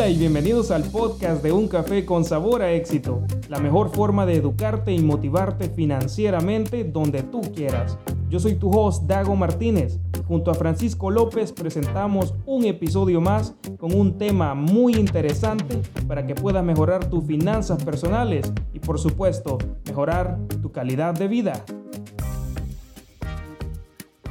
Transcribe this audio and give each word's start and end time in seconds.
Hola 0.00 0.08
y 0.08 0.16
bienvenidos 0.16 0.70
al 0.70 0.84
podcast 0.84 1.42
de 1.42 1.52
Un 1.52 1.68
Café 1.68 2.06
con 2.06 2.24
Sabor 2.24 2.62
a 2.62 2.72
Éxito, 2.72 3.22
la 3.50 3.60
mejor 3.60 3.94
forma 3.94 4.24
de 4.24 4.36
educarte 4.36 4.94
y 4.94 5.00
motivarte 5.00 5.68
financieramente 5.68 6.84
donde 6.84 7.22
tú 7.22 7.42
quieras. 7.54 7.98
Yo 8.30 8.40
soy 8.40 8.54
tu 8.54 8.70
host 8.70 9.02
Dago 9.02 9.36
Martínez. 9.36 9.98
Junto 10.26 10.50
a 10.50 10.54
Francisco 10.54 11.10
López 11.10 11.52
presentamos 11.52 12.32
un 12.46 12.64
episodio 12.64 13.20
más 13.20 13.54
con 13.76 13.92
un 13.92 14.16
tema 14.16 14.54
muy 14.54 14.94
interesante 14.94 15.82
para 16.08 16.26
que 16.26 16.34
puedas 16.34 16.64
mejorar 16.64 17.10
tus 17.10 17.26
finanzas 17.26 17.84
personales 17.84 18.50
y 18.72 18.78
por 18.78 18.98
supuesto 18.98 19.58
mejorar 19.86 20.38
tu 20.62 20.72
calidad 20.72 21.12
de 21.12 21.28
vida. 21.28 21.62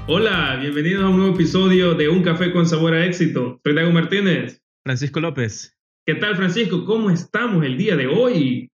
Hola, 0.07 0.57
bienvenidos 0.59 1.03
a 1.03 1.09
un 1.09 1.17
nuevo 1.17 1.35
episodio 1.35 1.93
de 1.93 2.09
Un 2.09 2.23
Café 2.23 2.51
con 2.51 2.65
Sabor 2.65 2.95
a 2.95 3.05
Éxito. 3.05 3.59
Soy 3.63 3.75
Dago 3.75 3.91
Martínez. 3.91 4.58
Francisco 4.89 5.19
López. 5.19 5.77
¿Qué 6.03 6.15
tal, 6.15 6.35
Francisco? 6.35 6.83
¿Cómo 6.83 7.11
estamos 7.11 7.63
el 7.63 7.77
día 7.77 7.95
de 7.95 8.07
hoy? 8.07 8.71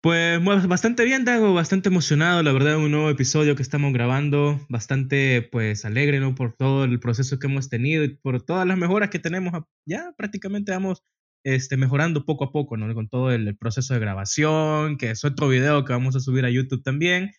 Pues 0.00 0.40
bastante 0.68 1.04
bien, 1.04 1.24
Dago, 1.24 1.54
bastante 1.54 1.88
emocionado, 1.88 2.40
la 2.44 2.52
verdad, 2.52 2.76
un 2.76 2.92
nuevo 2.92 3.10
episodio 3.10 3.56
que 3.56 3.62
estamos 3.62 3.92
grabando, 3.92 4.64
bastante 4.68 5.42
pues 5.50 5.84
alegre, 5.84 6.20
¿no? 6.20 6.36
Por 6.36 6.54
todo 6.54 6.84
el 6.84 7.00
proceso 7.00 7.40
que 7.40 7.48
hemos 7.48 7.68
tenido 7.68 8.04
y 8.04 8.14
por 8.14 8.42
todas 8.42 8.64
las 8.64 8.78
mejoras 8.78 9.10
que 9.10 9.18
tenemos, 9.18 9.64
ya 9.84 10.14
prácticamente 10.16 10.70
vamos 10.70 11.02
este, 11.44 11.76
mejorando 11.76 12.24
poco 12.24 12.44
a 12.44 12.52
poco, 12.52 12.76
¿no? 12.76 12.94
Con 12.94 13.08
todo 13.08 13.32
el 13.32 13.56
proceso 13.56 13.94
de 13.94 14.00
grabación, 14.00 14.98
que 14.98 15.10
es 15.10 15.24
otro 15.24 15.48
video 15.48 15.84
que 15.84 15.94
vamos 15.94 16.14
a 16.14 16.20
subir 16.20 16.44
a 16.44 16.50
YouTube 16.50 16.84
también, 16.84 17.32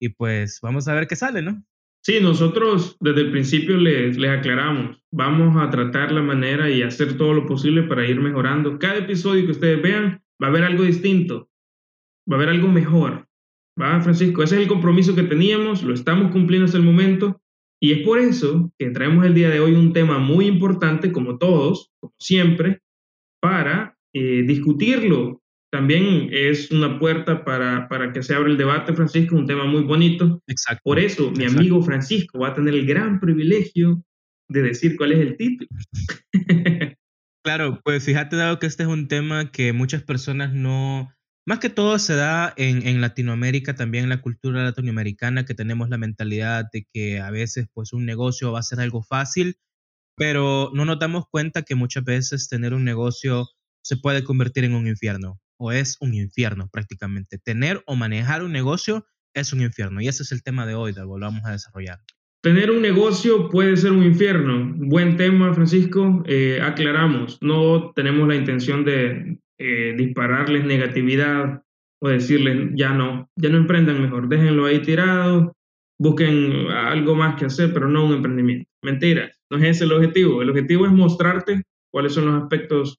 y 0.00 0.08
pues 0.08 0.60
vamos 0.62 0.88
a 0.88 0.94
ver 0.94 1.06
qué 1.06 1.16
sale, 1.16 1.42
¿no? 1.42 1.62
Sí, 2.06 2.20
nosotros 2.20 2.96
desde 3.00 3.22
el 3.22 3.32
principio 3.32 3.76
les, 3.78 4.16
les 4.16 4.30
aclaramos, 4.30 5.02
vamos 5.10 5.60
a 5.60 5.70
tratar 5.70 6.12
la 6.12 6.22
manera 6.22 6.70
y 6.70 6.82
hacer 6.82 7.16
todo 7.16 7.34
lo 7.34 7.46
posible 7.46 7.82
para 7.82 8.06
ir 8.06 8.20
mejorando. 8.20 8.78
Cada 8.78 8.98
episodio 8.98 9.44
que 9.44 9.50
ustedes 9.50 9.82
vean 9.82 10.22
va 10.40 10.46
a 10.46 10.50
haber 10.50 10.62
algo 10.62 10.84
distinto, 10.84 11.50
va 12.30 12.36
a 12.36 12.38
haber 12.38 12.50
algo 12.50 12.68
mejor. 12.68 13.26
¿Va, 13.76 14.00
Francisco? 14.00 14.44
Ese 14.44 14.54
es 14.54 14.62
el 14.62 14.68
compromiso 14.68 15.16
que 15.16 15.24
teníamos, 15.24 15.82
lo 15.82 15.94
estamos 15.94 16.30
cumpliendo 16.30 16.66
hasta 16.66 16.78
el 16.78 16.84
momento 16.84 17.42
y 17.82 17.90
es 17.90 18.06
por 18.06 18.20
eso 18.20 18.70
que 18.78 18.90
traemos 18.90 19.26
el 19.26 19.34
día 19.34 19.50
de 19.50 19.58
hoy 19.58 19.74
un 19.74 19.92
tema 19.92 20.20
muy 20.20 20.46
importante, 20.46 21.10
como 21.10 21.38
todos, 21.38 21.90
como 21.98 22.14
siempre, 22.20 22.82
para 23.42 23.98
eh, 24.14 24.44
discutirlo, 24.46 25.42
también 25.70 26.28
es 26.32 26.70
una 26.70 26.98
puerta 26.98 27.44
para, 27.44 27.88
para, 27.88 28.12
que 28.12 28.22
se 28.22 28.34
abra 28.34 28.50
el 28.50 28.56
debate, 28.56 28.94
Francisco, 28.94 29.36
un 29.36 29.46
tema 29.46 29.64
muy 29.64 29.82
bonito. 29.82 30.40
Exacto. 30.46 30.80
Por 30.84 30.98
eso, 30.98 31.30
mi 31.32 31.44
amigo 31.44 31.82
Francisco 31.82 32.38
va 32.38 32.48
a 32.48 32.54
tener 32.54 32.74
el 32.74 32.86
gran 32.86 33.20
privilegio 33.20 34.02
de 34.48 34.62
decir 34.62 34.96
cuál 34.96 35.12
es 35.12 35.18
el 35.20 35.36
título. 35.36 35.68
claro, 37.44 37.80
pues 37.84 38.04
fíjate, 38.04 38.36
dado 38.36 38.58
que 38.58 38.66
este 38.66 38.84
es 38.84 38.88
un 38.88 39.08
tema 39.08 39.50
que 39.50 39.72
muchas 39.72 40.02
personas 40.02 40.54
no, 40.54 41.12
más 41.46 41.58
que 41.58 41.68
todo 41.68 41.98
se 41.98 42.14
da 42.14 42.54
en, 42.56 42.86
en, 42.86 43.00
Latinoamérica, 43.00 43.74
también 43.74 44.04
en 44.04 44.10
la 44.10 44.22
cultura 44.22 44.62
latinoamericana, 44.62 45.44
que 45.44 45.54
tenemos 45.54 45.88
la 45.88 45.98
mentalidad 45.98 46.66
de 46.72 46.86
que 46.92 47.20
a 47.20 47.30
veces 47.30 47.66
pues 47.74 47.92
un 47.92 48.06
negocio 48.06 48.52
va 48.52 48.60
a 48.60 48.62
ser 48.62 48.78
algo 48.78 49.02
fácil, 49.02 49.56
pero 50.16 50.70
no 50.74 50.84
nos 50.84 50.98
damos 51.00 51.24
cuenta 51.28 51.62
que 51.62 51.74
muchas 51.74 52.04
veces 52.04 52.48
tener 52.48 52.72
un 52.72 52.84
negocio 52.84 53.48
se 53.82 53.96
puede 53.96 54.24
convertir 54.24 54.64
en 54.64 54.74
un 54.74 54.86
infierno 54.86 55.40
o 55.58 55.72
es 55.72 55.96
un 56.00 56.14
infierno 56.14 56.68
prácticamente. 56.70 57.38
Tener 57.38 57.82
o 57.86 57.96
manejar 57.96 58.42
un 58.42 58.52
negocio 58.52 59.06
es 59.34 59.52
un 59.52 59.60
infierno 59.60 60.00
y 60.00 60.08
ese 60.08 60.22
es 60.22 60.32
el 60.32 60.42
tema 60.42 60.66
de 60.66 60.74
hoy, 60.74 60.92
de 60.92 61.00
lo 61.00 61.18
vamos 61.18 61.44
a 61.44 61.52
desarrollar. 61.52 61.98
Tener 62.42 62.70
un 62.70 62.80
negocio 62.80 63.48
puede 63.48 63.76
ser 63.76 63.92
un 63.92 64.04
infierno. 64.04 64.72
Buen 64.76 65.16
tema, 65.16 65.52
Francisco. 65.52 66.22
Eh, 66.26 66.60
aclaramos, 66.62 67.38
no 67.40 67.92
tenemos 67.94 68.28
la 68.28 68.36
intención 68.36 68.84
de 68.84 69.38
eh, 69.58 69.94
dispararles 69.96 70.64
negatividad 70.64 71.62
o 72.00 72.08
decirles 72.08 72.70
ya 72.74 72.90
no, 72.90 73.30
ya 73.36 73.48
no 73.48 73.56
emprendan 73.56 74.02
mejor, 74.02 74.28
déjenlo 74.28 74.66
ahí 74.66 74.80
tirado, 74.82 75.56
busquen 75.98 76.68
algo 76.70 77.14
más 77.14 77.36
que 77.36 77.46
hacer, 77.46 77.72
pero 77.72 77.88
no 77.88 78.04
un 78.04 78.14
emprendimiento. 78.14 78.70
Mentira, 78.82 79.30
no 79.50 79.58
es 79.58 79.64
ese 79.64 79.84
el 79.84 79.92
objetivo. 79.92 80.42
El 80.42 80.50
objetivo 80.50 80.86
es 80.86 80.92
mostrarte 80.92 81.62
cuáles 81.90 82.12
son 82.12 82.26
los 82.26 82.42
aspectos 82.42 82.98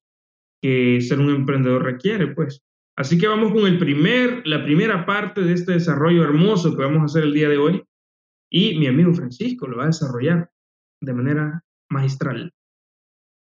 que 0.61 1.01
ser 1.01 1.19
un 1.19 1.29
emprendedor 1.29 1.83
requiere, 1.83 2.27
pues. 2.27 2.63
Así 2.97 3.17
que 3.17 3.27
vamos 3.27 3.51
con 3.51 3.67
el 3.67 3.77
primer, 3.77 4.45
la 4.47 4.63
primera 4.63 5.05
parte 5.05 5.41
de 5.41 5.53
este 5.53 5.73
desarrollo 5.73 6.23
hermoso 6.23 6.75
que 6.75 6.83
vamos 6.83 7.01
a 7.01 7.05
hacer 7.05 7.23
el 7.23 7.33
día 7.33 7.47
de 7.47 7.57
hoy. 7.57 7.83
Y 8.51 8.77
mi 8.79 8.87
amigo 8.87 9.13
Francisco 9.13 9.67
lo 9.67 9.77
va 9.77 9.83
a 9.83 9.87
desarrollar 9.87 10.49
de 11.01 11.13
manera 11.13 11.63
magistral. 11.89 12.53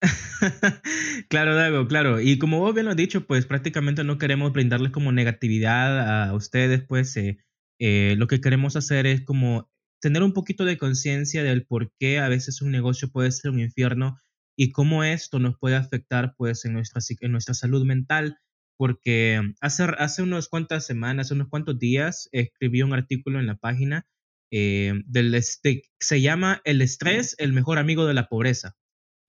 claro, 1.29 1.55
Dago, 1.55 1.87
claro. 1.87 2.21
Y 2.21 2.37
como 2.37 2.59
vos 2.59 2.73
bien 2.73 2.85
lo 2.85 2.91
has 2.91 2.97
dicho, 2.97 3.25
pues 3.25 3.45
prácticamente 3.45 4.03
no 4.03 4.17
queremos 4.17 4.53
brindarles 4.53 4.91
como 4.91 5.11
negatividad 5.11 6.27
a 6.29 6.33
ustedes, 6.33 6.83
pues 6.83 7.15
eh, 7.17 7.39
eh, 7.79 8.15
lo 8.17 8.27
que 8.27 8.41
queremos 8.41 8.75
hacer 8.75 9.07
es 9.07 9.21
como 9.21 9.69
tener 10.01 10.23
un 10.23 10.33
poquito 10.33 10.63
de 10.63 10.77
conciencia 10.77 11.43
del 11.43 11.65
por 11.65 11.91
qué 11.99 12.19
a 12.19 12.29
veces 12.29 12.61
un 12.61 12.71
negocio 12.71 13.09
puede 13.11 13.31
ser 13.31 13.51
un 13.51 13.59
infierno 13.59 14.17
y 14.59 14.73
cómo 14.73 15.05
esto 15.05 15.39
nos 15.39 15.57
puede 15.57 15.77
afectar 15.77 16.33
pues 16.35 16.65
en 16.65 16.73
nuestra, 16.73 17.01
en 17.21 17.31
nuestra 17.31 17.53
salud 17.53 17.85
mental, 17.85 18.39
porque 18.77 19.41
hace, 19.61 19.83
hace 19.97 20.21
unas 20.21 20.49
cuantas 20.49 20.85
semanas, 20.85 21.31
unos 21.31 21.47
cuantos 21.47 21.79
días, 21.79 22.27
escribí 22.33 22.81
un 22.81 22.91
artículo 22.91 23.39
en 23.39 23.47
la 23.47 23.55
página 23.55 24.05
eh, 24.51 24.95
del 25.05 25.33
este, 25.33 25.83
se 25.97 26.19
llama 26.19 26.59
El 26.65 26.81
estrés, 26.81 27.37
el 27.37 27.53
mejor 27.53 27.77
amigo 27.77 28.05
de 28.05 28.13
la 28.13 28.27
pobreza. 28.27 28.75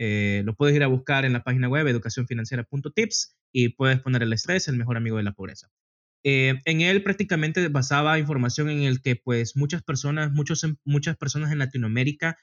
Eh, 0.01 0.43
lo 0.45 0.57
puedes 0.57 0.75
ir 0.75 0.83
a 0.83 0.89
buscar 0.89 1.25
en 1.25 1.33
la 1.33 1.45
página 1.45 1.69
web 1.69 1.87
educacionfinanciera.tips 1.87 3.37
y 3.53 3.69
puedes 3.69 4.01
poner 4.01 4.25
el 4.25 4.33
estrés, 4.33 4.67
el 4.67 4.79
mejor 4.79 4.97
amigo 4.97 5.19
de 5.19 5.23
la 5.23 5.33
pobreza. 5.33 5.69
Eh, 6.25 6.59
en 6.65 6.81
él 6.81 7.05
prácticamente 7.05 7.69
basaba 7.69 8.19
información 8.19 8.69
en 8.69 8.83
el 8.83 9.01
que 9.01 9.15
pues 9.15 9.57
muchas 9.57 9.85
personas, 9.85 10.33
muchos, 10.33 10.67
muchas 10.85 11.17
personas 11.17 11.53
en 11.53 11.59
Latinoamérica 11.59 12.37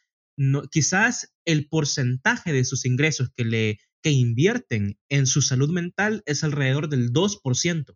quizás 0.71 1.33
el 1.45 1.67
porcentaje 1.67 2.53
de 2.53 2.63
sus 2.63 2.85
ingresos 2.85 3.29
que, 3.35 3.45
le, 3.45 3.79
que 4.01 4.11
invierten 4.11 4.97
en 5.09 5.25
su 5.25 5.41
salud 5.41 5.71
mental 5.71 6.23
es 6.25 6.43
alrededor 6.43 6.89
del 6.89 7.11
2%. 7.11 7.95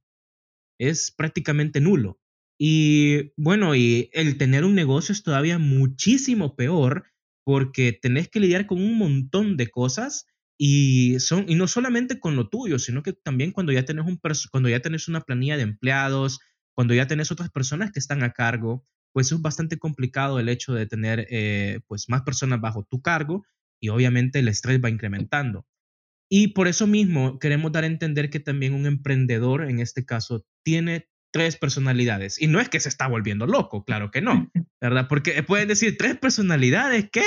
Es 0.79 1.11
prácticamente 1.11 1.81
nulo. 1.81 2.19
Y 2.59 3.33
bueno, 3.37 3.75
y 3.75 4.09
el 4.13 4.37
tener 4.37 4.65
un 4.65 4.75
negocio 4.75 5.13
es 5.13 5.23
todavía 5.23 5.57
muchísimo 5.57 6.55
peor 6.55 7.05
porque 7.43 7.97
tenés 7.99 8.29
que 8.29 8.39
lidiar 8.39 8.67
con 8.67 8.79
un 8.79 8.97
montón 8.97 9.57
de 9.57 9.67
cosas 9.67 10.25
y, 10.59 11.19
son, 11.19 11.45
y 11.47 11.55
no 11.55 11.67
solamente 11.67 12.19
con 12.19 12.35
lo 12.35 12.49
tuyo, 12.49 12.77
sino 12.77 13.01
que 13.01 13.13
también 13.13 13.51
cuando 13.51 13.71
ya, 13.71 13.83
tenés 13.83 14.05
un, 14.05 14.19
cuando 14.51 14.69
ya 14.69 14.79
tenés 14.79 15.07
una 15.07 15.21
planilla 15.21 15.57
de 15.57 15.63
empleados, 15.63 16.39
cuando 16.75 16.93
ya 16.93 17.07
tenés 17.07 17.31
otras 17.31 17.49
personas 17.49 17.91
que 17.91 17.99
están 17.99 18.21
a 18.21 18.31
cargo, 18.31 18.85
pues 19.13 19.31
es 19.31 19.41
bastante 19.41 19.77
complicado 19.77 20.39
el 20.39 20.49
hecho 20.49 20.73
de 20.73 20.85
tener 20.85 21.27
eh, 21.29 21.79
pues 21.87 22.09
más 22.09 22.21
personas 22.21 22.61
bajo 22.61 22.83
tu 22.83 23.01
cargo 23.01 23.45
y 23.81 23.89
obviamente 23.89 24.39
el 24.39 24.47
estrés 24.47 24.79
va 24.83 24.89
incrementando. 24.89 25.65
Y 26.29 26.49
por 26.49 26.69
eso 26.69 26.87
mismo 26.87 27.39
queremos 27.39 27.73
dar 27.73 27.83
a 27.83 27.87
entender 27.87 28.29
que 28.29 28.39
también 28.39 28.73
un 28.73 28.85
emprendedor, 28.85 29.69
en 29.69 29.79
este 29.79 30.05
caso, 30.05 30.45
tiene 30.63 31.09
tres 31.33 31.57
personalidades. 31.57 32.41
Y 32.41 32.47
no 32.47 32.59
es 32.59 32.69
que 32.69 32.79
se 32.79 32.89
está 32.89 33.07
volviendo 33.07 33.47
loco, 33.47 33.83
claro 33.83 34.11
que 34.11 34.21
no, 34.21 34.49
¿verdad? 34.81 35.07
Porque 35.09 35.43
pueden 35.43 35.67
decir, 35.67 35.97
tres 35.97 36.17
personalidades, 36.17 37.09
¿qué? 37.11 37.25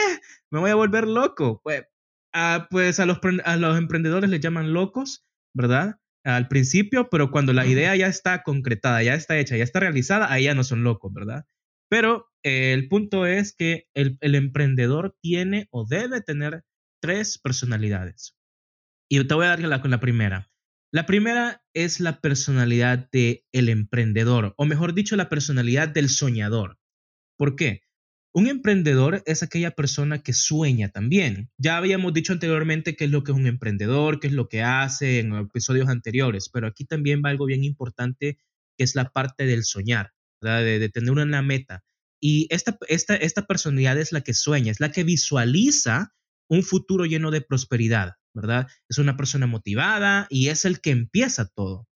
Me 0.51 0.61
voy 0.61 0.71
a 0.71 0.75
volver 0.75 1.07
loco. 1.07 1.61
Pues, 1.63 1.85
ah, 2.33 2.67
pues 2.71 3.01
a, 3.01 3.07
los, 3.07 3.19
a 3.45 3.57
los 3.57 3.77
emprendedores 3.77 4.31
les 4.31 4.41
llaman 4.41 4.73
locos, 4.73 5.27
¿verdad? 5.55 5.97
Al 6.25 6.49
principio, 6.49 7.11
pero 7.11 7.31
cuando 7.31 7.53
la 7.53 7.67
idea 7.67 7.95
ya 7.97 8.07
está 8.07 8.43
concretada, 8.43 9.03
ya 9.03 9.15
está 9.15 9.39
hecha, 9.39 9.59
ya 9.59 9.65
está 9.65 9.81
realizada, 9.81 10.33
ahí 10.33 10.45
ya 10.45 10.55
no 10.55 10.65
son 10.65 10.83
locos, 10.83 11.13
¿verdad? 11.13 11.45
Pero 11.89 12.29
eh, 12.43 12.73
el 12.73 12.89
punto 12.89 13.27
es 13.27 13.55
que 13.55 13.87
el, 13.95 14.19
emprendedor 14.21 15.17
tiene 15.21 15.69
o 15.71 15.87
debe 15.87 16.21
tener 16.21 16.65
tres 17.01 17.39
personalidades. 17.39 18.37
Y 19.09 19.25
te 19.27 19.35
voy 19.35 19.47
a 19.47 19.57
dar 19.57 19.81
con 19.81 19.91
la 19.91 20.01
primera. 20.01 20.51
La 20.93 21.07
primera 21.07 21.63
es 21.75 22.01
la 22.01 22.21
personalidad 22.21 23.09
del 23.11 23.43
el 23.53 23.69
emprendedor, 23.69 24.55
o 24.57 24.65
mejor 24.65 24.95
dicho, 24.95 25.17
la 25.17 25.29
personalidad 25.29 25.89
del 25.89 26.09
soñador. 26.09 26.79
¿Por 27.37 27.57
qué? 27.57 27.83
Un 28.33 28.49
emprendedor 28.49 29.23
es 29.27 29.43
aquella 29.43 29.73
persona 29.73 30.23
que 30.23 30.33
sueña 30.33 30.91
también. 30.91 31.51
Ya 31.59 31.77
habíamos 31.77 32.15
dicho 32.15 32.33
anteriormente 32.33 32.97
qué 32.97 33.05
es 33.05 33.11
lo 33.11 33.23
que 33.23 33.33
es 33.33 33.39
un 33.39 33.47
emprendedor, 33.47 34.21
qué 34.21 34.29
es 34.29 34.33
lo 34.33 34.49
que 34.49 34.63
hace 34.63 35.21
en 35.21 35.35
episodios 35.35 35.89
anteriores, 35.89 36.49
pero 36.53 36.67
aquí 36.67 36.85
también 36.85 37.23
va 37.25 37.31
algo 37.31 37.47
bien 37.47 37.65
importante 37.65 38.39
que 38.77 38.85
es 38.85 38.95
la 38.97 39.11
parte 39.11 39.47
del 39.47 39.65
soñar 39.65 40.13
de, 40.45 40.89
tener 40.89 41.11
una 41.11 41.43
meta. 41.43 41.83
Y 42.21 42.47
esta, 42.51 42.79
esta, 42.89 43.17
esta 43.17 43.47
personalidad 43.47 43.99
es 43.99 44.13
la 44.13 44.23
que 44.23 44.35
sueña, 44.35 44.71
es 44.71 44.81
la 44.81 44.91
que 44.91 45.05
visualiza 45.05 46.15
un 46.49 46.63
futuro 46.63 47.05
lleno 47.05 47.31
de 47.31 47.41
prosperidad, 47.41 48.13
¿verdad? 48.35 48.67
Es 48.89 48.99
una 48.99 49.17
persona 49.17 49.47
motivada 49.47 50.27
y 50.31 50.49
es 50.49 50.65
el 50.65 50.81
que 50.81 50.91
empieza 50.91 51.49
todo. 51.55 51.87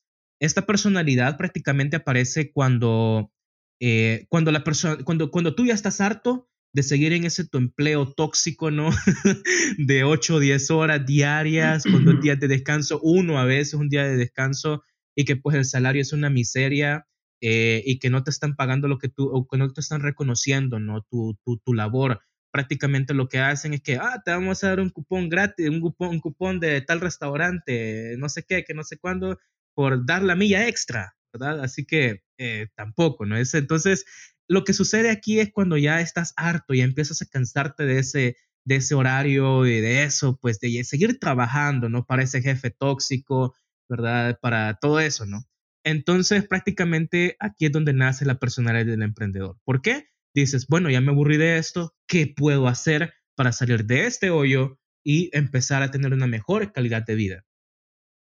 Esta 0.40 0.66
personalidad 0.66 1.36
prácticamente 1.36 1.96
aparece 1.96 2.52
cuando, 2.52 3.32
eh, 3.80 4.26
cuando, 4.28 4.52
la 4.52 4.64
cuando, 5.04 5.30
cuando 5.30 5.54
tú 5.54 5.66
ya 5.66 5.74
estás 5.74 6.00
harto 6.00 6.48
de 6.74 6.82
seguir 6.82 7.12
en 7.12 7.24
ese 7.24 7.46
tu 7.46 7.58
empleo 7.58 8.12
tóxico, 8.12 8.70
¿no? 8.70 8.90
de 9.78 10.04
8 10.04 10.34
o 10.34 10.40
10 10.40 10.70
horas 10.70 11.06
diarias, 11.06 11.84
con 11.84 12.04
dos 12.04 12.20
días 12.20 12.38
de 12.38 12.48
descanso, 12.48 13.00
uno 13.02 13.38
a 13.38 13.44
veces 13.44 13.74
un 13.74 13.88
día 13.88 14.04
de 14.04 14.16
descanso, 14.16 14.82
y 15.16 15.24
que 15.24 15.36
pues 15.36 15.56
el 15.56 15.64
salario 15.64 16.02
es 16.02 16.12
una 16.12 16.30
miseria 16.30 17.06
eh, 17.40 17.82
y 17.86 17.98
que 17.98 18.10
no 18.10 18.24
te 18.24 18.30
están 18.30 18.56
pagando 18.56 18.88
lo 18.88 18.98
que 18.98 19.08
tú, 19.08 19.28
o 19.30 19.46
que 19.46 19.58
no 19.58 19.72
te 19.72 19.80
están 19.80 20.02
reconociendo, 20.02 20.80
¿no? 20.80 21.02
Tu, 21.02 21.38
tu, 21.44 21.58
tu 21.58 21.74
labor. 21.74 22.20
Prácticamente 22.50 23.14
lo 23.14 23.28
que 23.28 23.38
hacen 23.38 23.74
es 23.74 23.82
que, 23.82 23.96
ah, 23.96 24.22
te 24.24 24.30
vamos 24.30 24.64
a 24.64 24.68
dar 24.68 24.80
un 24.80 24.90
cupón 24.90 25.28
gratis, 25.28 25.68
un 25.68 25.80
cupón, 25.80 26.08
un 26.08 26.20
cupón 26.20 26.60
de 26.60 26.80
tal 26.80 27.00
restaurante, 27.00 28.16
no 28.18 28.28
sé 28.28 28.44
qué, 28.44 28.64
que 28.64 28.74
no 28.74 28.84
sé 28.84 28.98
cuándo, 28.98 29.38
por 29.74 30.04
dar 30.06 30.22
la 30.22 30.34
milla 30.34 30.66
extra, 30.66 31.14
¿verdad? 31.32 31.62
Así 31.62 31.84
que 31.84 32.22
eh, 32.38 32.68
tampoco, 32.74 33.26
¿no? 33.26 33.36
Es, 33.36 33.54
entonces, 33.54 34.04
lo 34.48 34.64
que 34.64 34.72
sucede 34.72 35.10
aquí 35.10 35.40
es 35.40 35.52
cuando 35.52 35.76
ya 35.76 36.00
estás 36.00 36.32
harto, 36.36 36.74
y 36.74 36.80
empiezas 36.80 37.22
a 37.22 37.26
cansarte 37.26 37.84
de 37.84 37.98
ese, 38.00 38.36
de 38.64 38.76
ese 38.76 38.94
horario 38.94 39.66
y 39.66 39.80
de 39.80 40.04
eso, 40.04 40.38
pues 40.40 40.58
de 40.60 40.82
seguir 40.84 41.18
trabajando, 41.20 41.88
¿no? 41.88 42.04
Para 42.06 42.22
ese 42.22 42.42
jefe 42.42 42.70
tóxico, 42.70 43.54
¿verdad? 43.88 44.38
Para 44.40 44.78
todo 44.80 45.00
eso, 45.00 45.26
¿no? 45.26 45.44
Entonces, 45.88 46.46
prácticamente 46.46 47.36
aquí 47.40 47.64
es 47.64 47.72
donde 47.72 47.94
nace 47.94 48.26
la 48.26 48.38
personalidad 48.38 48.84
del 48.84 49.02
emprendedor. 49.02 49.56
¿Por 49.64 49.80
qué? 49.80 50.08
Dices, 50.34 50.66
bueno, 50.68 50.90
ya 50.90 51.00
me 51.00 51.12
aburrí 51.12 51.38
de 51.38 51.56
esto, 51.56 51.94
¿qué 52.06 52.26
puedo 52.26 52.68
hacer 52.68 53.14
para 53.34 53.52
salir 53.52 53.86
de 53.86 54.04
este 54.04 54.28
hoyo 54.28 54.78
y 55.02 55.30
empezar 55.32 55.82
a 55.82 55.90
tener 55.90 56.12
una 56.12 56.26
mejor 56.26 56.72
calidad 56.72 57.06
de 57.06 57.14
vida? 57.14 57.44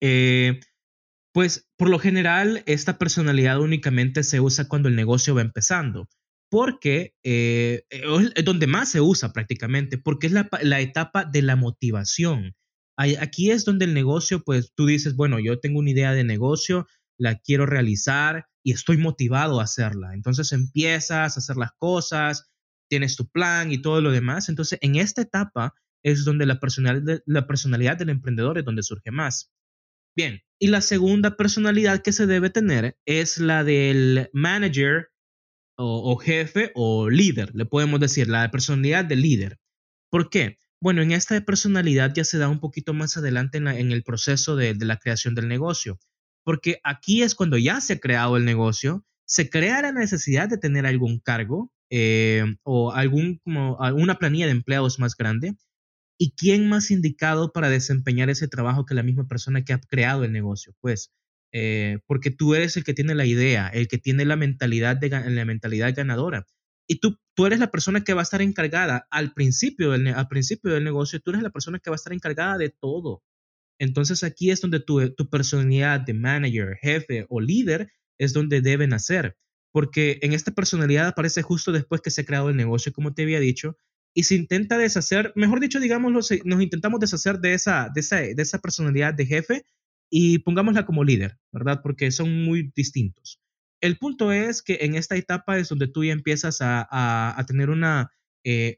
Eh, 0.02 0.62
pues 1.32 1.70
por 1.78 1.90
lo 1.90 2.00
general, 2.00 2.64
esta 2.66 2.98
personalidad 2.98 3.60
únicamente 3.60 4.24
se 4.24 4.40
usa 4.40 4.68
cuando 4.68 4.90
el 4.90 4.96
negocio 4.96 5.36
va 5.36 5.42
empezando, 5.42 6.10
porque 6.50 7.14
eh, 7.24 7.84
es 7.90 8.46
donde 8.46 8.66
más 8.66 8.90
se 8.90 9.00
usa 9.00 9.32
prácticamente, 9.32 10.00
porque 10.00 10.26
es 10.26 10.34
la, 10.34 10.50
la 10.64 10.82
etapa 10.82 11.24
de 11.24 11.44
la 11.44 11.56
motivación. 11.56 12.56
Aquí 12.98 13.52
es 13.52 13.64
donde 13.64 13.86
el 13.86 13.94
negocio, 13.94 14.42
pues 14.44 14.72
tú 14.74 14.88
dices, 14.88 15.16
bueno, 15.16 15.40
yo 15.40 15.60
tengo 15.60 15.80
una 15.80 15.92
idea 15.92 16.14
de 16.14 16.24
negocio, 16.24 16.88
la 17.18 17.39
quiero 17.39 17.65
realizar 17.65 18.48
y 18.63 18.71
estoy 18.71 18.98
motivado 18.98 19.60
a 19.60 19.63
hacerla. 19.63 20.13
Entonces 20.13 20.51
empiezas 20.51 21.36
a 21.36 21.39
hacer 21.39 21.57
las 21.57 21.71
cosas, 21.77 22.51
tienes 22.89 23.15
tu 23.15 23.27
plan 23.27 23.71
y 23.71 23.81
todo 23.81 24.01
lo 24.01 24.12
demás. 24.12 24.50
Entonces 24.50 24.80
en 24.81 24.95
esta 24.95 25.21
etapa 25.21 25.74
es 26.04 26.25
donde 26.25 26.45
la 26.45 26.60
personalidad, 26.60 27.21
la 27.25 27.48
personalidad 27.48 27.98
del 27.98 28.10
emprendedor 28.10 28.57
es 28.57 28.65
donde 28.65 28.83
surge 28.83 29.12
más. 29.12 29.54
Bien, 30.15 30.42
y 30.60 30.68
la 30.68 30.81
segunda 30.81 31.36
personalidad 31.36 32.01
que 32.04 32.12
se 32.12 32.27
debe 32.27 32.50
tener 32.50 32.98
es 33.06 33.39
la 33.39 33.63
del 33.63 34.30
manager 34.31 35.09
o, 35.75 36.16
jefe 36.18 36.71
o 36.75 37.09
líder, 37.09 37.54
le 37.56 37.66
podemos 37.66 38.00
decir, 38.00 38.27
la 38.27 38.50
personalidad 38.51 39.06
del 39.06 39.21
líder. 39.21 39.59
¿Por 40.09 40.30
qué? 40.30 40.59
Bueno, 40.80 41.01
en 41.01 41.12
esta 41.12 41.39
personalidad 41.42 42.13
ya 42.13 42.24
se 42.24 42.38
da 42.38 42.48
un 42.48 42.59
poquito 42.59 42.94
más 42.94 43.18
adelante 43.18 43.57
en, 43.57 43.92
el 43.92 44.04
proceso 44.04 44.56
de, 44.56 44.75
la 44.75 44.98
creación 44.98 45.33
del 45.33 45.48
negocio, 45.48 46.00
porque 46.44 46.80
aquí 46.84 47.24
es 47.24 47.36
cuando 47.36 47.57
ya 47.57 47.81
se 47.81 47.94
ha 47.94 48.00
creado 48.00 48.38
el 48.38 48.45
negocio, 48.45 49.06
se 49.25 49.50
crea 49.50 49.81
la 49.81 49.92
necesidad 49.92 50.50
de 50.50 50.57
tener 50.57 50.86
algún 50.86 51.19
cargo 51.19 51.72
eh, 51.90 52.44
o 52.63 52.92
algún, 52.92 53.40
como, 53.44 53.81
alguna 53.81 54.19
planilla 54.19 54.45
de 54.45 54.51
empleados 54.51 55.00
más 55.00 55.16
grande. 55.16 55.56
¿Y 56.18 56.34
quién 56.36 56.69
más 56.69 56.92
indicado 56.92 57.51
para 57.51 57.69
desempeñar 57.69 58.30
ese 58.30 58.48
trabajo 58.48 58.86
que 58.86 58.94
la 58.95 59.04
misma 59.04 59.28
persona 59.28 59.63
que 59.63 59.74
ha 59.74 59.80
creado 59.80 60.24
el 60.24 60.31
negocio? 60.31 60.74
Pues 60.80 61.12
eh, 61.54 62.00
porque 62.07 62.31
tú 62.31 62.56
eres 62.56 62.78
el 62.78 62.84
que 62.84 62.95
tiene 62.95 63.13
la 63.13 63.25
idea, 63.25 63.68
el 63.68 63.88
que 63.88 64.00
tiene 64.00 64.25
la 64.25 64.36
mentalidad, 64.36 64.98
de, 64.98 65.10
la 65.10 65.45
mentalidad 65.45 65.94
ganadora. 65.95 66.48
Y 66.88 67.00
tú, 67.00 67.19
tú 67.36 67.45
eres 67.45 67.60
la 67.60 67.72
persona 67.72 68.04
que 68.04 68.13
va 68.13 68.22
a 68.22 68.24
estar 68.24 68.42
encargada 68.42 69.07
al 69.12 69.34
principio, 69.34 69.94
al 69.94 70.28
principio 70.28 70.74
del 70.74 70.84
negocio, 70.84 71.19
tú 71.22 71.31
eres 71.31 71.44
la 71.44 71.51
persona 71.51 71.80
que 71.80 71.90
va 71.90 71.95
a 71.95 71.98
estar 71.98 72.12
encargada 72.12 72.57
de 72.57 72.69
todo. 72.69 73.24
Entonces 73.80 74.24
aquí 74.24 74.52
es 74.52 74.62
donde 74.62 74.80
tu, 74.80 75.14
tu 75.14 75.30
personalidad 75.30 76.00
de 76.02 76.14
manager, 76.14 76.78
jefe 76.81 77.25
o 77.30 77.42
líder 77.42 77.92
es 78.18 78.34
donde 78.34 78.62
debe 78.62 78.88
nacer. 78.88 79.38
Porque 79.72 80.20
en 80.22 80.34
esta 80.34 80.52
personalidad 80.52 81.08
aparece 81.08 81.42
justo 81.42 81.72
después 81.72 82.02
que 82.02 82.12
se 82.12 82.22
ha 82.22 82.25
creado 82.25 82.50
el 82.50 82.56
negocio, 82.56 82.94
como 82.94 83.14
te 83.14 83.24
había 83.24 83.40
dicho, 83.40 83.78
y 84.14 84.24
se 84.24 84.36
intenta 84.36 84.78
deshacer, 84.78 85.34
mejor 85.36 85.60
dicho, 85.60 85.80
digámoslo, 85.80 86.20
nos 86.46 86.62
intentamos 86.62 87.00
deshacer 87.00 87.40
de 87.40 87.54
esa, 87.56 87.90
de 87.94 88.02
esa, 88.02 88.18
de 88.18 88.36
esa 88.38 88.60
personalidad 88.60 89.14
de 89.14 89.25
jefe 89.25 89.66
y 90.10 90.40
pongámosla 90.40 90.86
como 90.86 91.04
líder, 91.04 91.40
¿verdad? 91.52 91.81
Porque 91.81 92.12
son 92.12 92.44
muy 92.46 92.72
distintos. 92.76 93.42
El 93.81 93.98
punto 93.98 94.31
es 94.31 94.62
que 94.62 94.80
en 94.81 94.96
esta 94.96 95.16
etapa 95.16 95.58
es 95.58 95.69
donde 95.69 95.88
tú 95.88 96.04
ya 96.04 96.14
empiezas 96.14 96.60
a, 96.62 97.44
tener 97.48 97.72
una, 97.72 98.12
eh, 98.44 98.78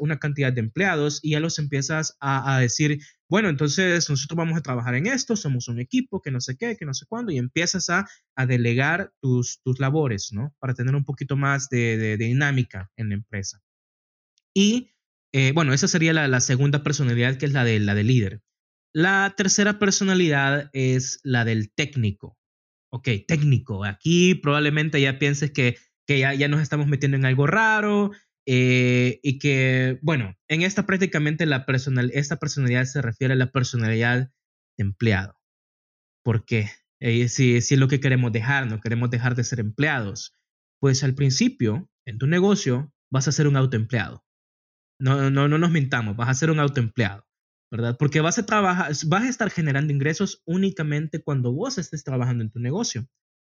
una 0.00 0.18
cantidad 0.18 0.52
de 0.52 0.60
empleados 0.60 1.20
y 1.22 1.30
ya 1.30 1.40
los 1.40 1.58
empiezas 1.60 2.16
a, 2.20 2.58
decir, 2.58 2.98
bueno, 3.32 3.48
entonces 3.48 4.10
nosotros 4.10 4.36
vamos 4.36 4.58
a 4.58 4.60
trabajar 4.60 4.94
en 4.94 5.06
esto, 5.06 5.36
somos 5.36 5.66
un 5.68 5.80
equipo, 5.80 6.20
que 6.20 6.30
no 6.30 6.42
sé 6.42 6.58
qué, 6.58 6.76
que 6.76 6.84
no 6.84 6.92
sé 6.92 7.06
cuándo, 7.06 7.32
y 7.32 7.38
empiezas 7.38 7.88
a, 7.88 8.06
delegar 8.46 9.10
tus, 9.22 9.62
labores, 9.78 10.34
¿no? 10.34 10.54
Para 10.58 10.74
tener 10.74 10.94
un 10.94 11.06
poquito 11.06 11.34
más 11.34 11.70
de, 11.70 12.18
dinámica 12.18 12.90
en 12.94 13.08
la 13.08 13.14
empresa. 13.14 13.62
Y 14.52 14.92
eh, 15.32 15.52
bueno, 15.54 15.72
esa 15.72 15.88
sería 15.88 16.12
la, 16.12 16.40
segunda 16.40 16.82
personalidad, 16.82 17.38
que 17.38 17.46
es 17.46 17.52
la 17.52 17.64
de, 17.64 17.80
la 17.80 17.94
de 17.94 18.04
líder. 18.04 18.42
La 18.92 19.32
tercera 19.34 19.78
personalidad 19.78 20.68
es 20.74 21.18
la 21.22 21.46
del 21.46 21.72
técnico 21.72 22.36
ok, 22.90 23.08
técnico. 23.26 23.82
Aquí 23.82 24.34
probablemente 24.34 25.00
ya 25.00 25.18
pienses 25.18 25.52
que, 25.52 25.78
que 26.06 26.18
ya, 26.18 26.34
ya 26.34 26.48
nos 26.48 26.60
estamos 26.60 26.86
metiendo 26.86 27.16
en 27.16 27.24
algo 27.24 27.46
raro 27.46 28.10
eh, 28.46 29.20
y 29.22 29.38
que, 29.38 29.98
bueno, 30.02 30.34
en 30.48 30.62
esta 30.62 30.86
prácticamente 30.86 31.46
la 31.46 31.66
personal, 31.66 32.10
esta 32.14 32.36
personalidad 32.36 32.84
se 32.84 33.02
refiere 33.02 33.34
a 33.34 33.36
la 33.36 33.52
personalidad 33.52 34.30
de 34.78 34.82
empleado. 34.84 35.38
¿Por 36.24 36.44
qué? 36.44 36.70
Eh, 37.00 37.28
si, 37.28 37.60
si 37.60 37.74
es 37.74 37.80
lo 37.80 37.88
que 37.88 38.00
queremos 38.00 38.32
dejar, 38.32 38.66
no 38.66 38.80
queremos 38.80 39.10
dejar 39.10 39.34
de 39.34 39.44
ser 39.44 39.60
empleados. 39.60 40.34
Pues 40.80 41.04
al 41.04 41.14
principio, 41.14 41.90
en 42.06 42.18
tu 42.18 42.26
negocio, 42.26 42.92
vas 43.10 43.28
a 43.28 43.32
ser 43.32 43.46
un 43.46 43.56
autoempleado. 43.56 44.24
No, 45.00 45.30
no, 45.30 45.48
no 45.48 45.58
nos 45.58 45.70
mintamos, 45.70 46.16
vas 46.16 46.28
a 46.28 46.34
ser 46.34 46.50
un 46.50 46.60
autoempleado. 46.60 47.26
¿verdad? 47.72 47.96
Porque 47.98 48.20
vas 48.20 48.38
a 48.38 48.44
trabajar, 48.44 48.92
vas 49.06 49.22
a 49.22 49.28
estar 49.28 49.50
generando 49.50 49.94
ingresos 49.94 50.42
únicamente 50.44 51.22
cuando 51.22 51.52
vos 51.54 51.78
estés 51.78 52.04
trabajando 52.04 52.44
en 52.44 52.50
tu 52.50 52.60
negocio, 52.60 53.08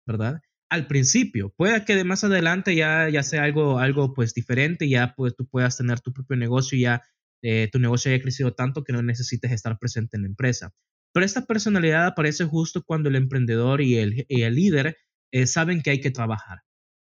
¿verdad? 0.06 0.42
Al 0.70 0.86
principio, 0.86 1.52
puede 1.56 1.84
que 1.84 1.96
de 1.96 2.04
más 2.04 2.22
adelante 2.24 2.74
ya, 2.76 3.10
sea 3.22 3.42
algo, 3.42 3.78
algo 3.78 4.14
pues 4.14 4.34
diferente, 4.34 4.88
ya 4.88 5.14
pues 5.16 5.34
tú 5.36 5.46
puedas 5.46 5.76
tener 5.76 6.00
tu 6.00 6.12
propio 6.12 6.36
negocio 6.36 6.78
y 6.78 6.82
ya 6.82 7.02
eh, 7.42 7.68
tu 7.72 7.78
negocio 7.78 8.12
haya 8.12 8.22
crecido 8.22 8.54
tanto 8.54 8.84
que 8.84 8.92
no 8.92 9.02
necesites 9.02 9.50
estar 9.50 9.78
presente 9.78 10.16
en 10.16 10.22
la 10.22 10.28
empresa. 10.28 10.72
Pero 11.12 11.26
esta 11.26 11.44
personalidad 11.44 12.06
aparece 12.06 12.44
justo 12.44 12.84
cuando 12.84 13.08
el 13.08 13.16
emprendedor 13.16 13.80
y 13.80 13.96
el, 13.96 14.26
el 14.28 14.54
líder 14.54 14.96
eh, 15.32 15.46
saben 15.46 15.82
que 15.82 15.90
hay 15.90 16.00
que 16.00 16.12
trabajar. 16.12 16.60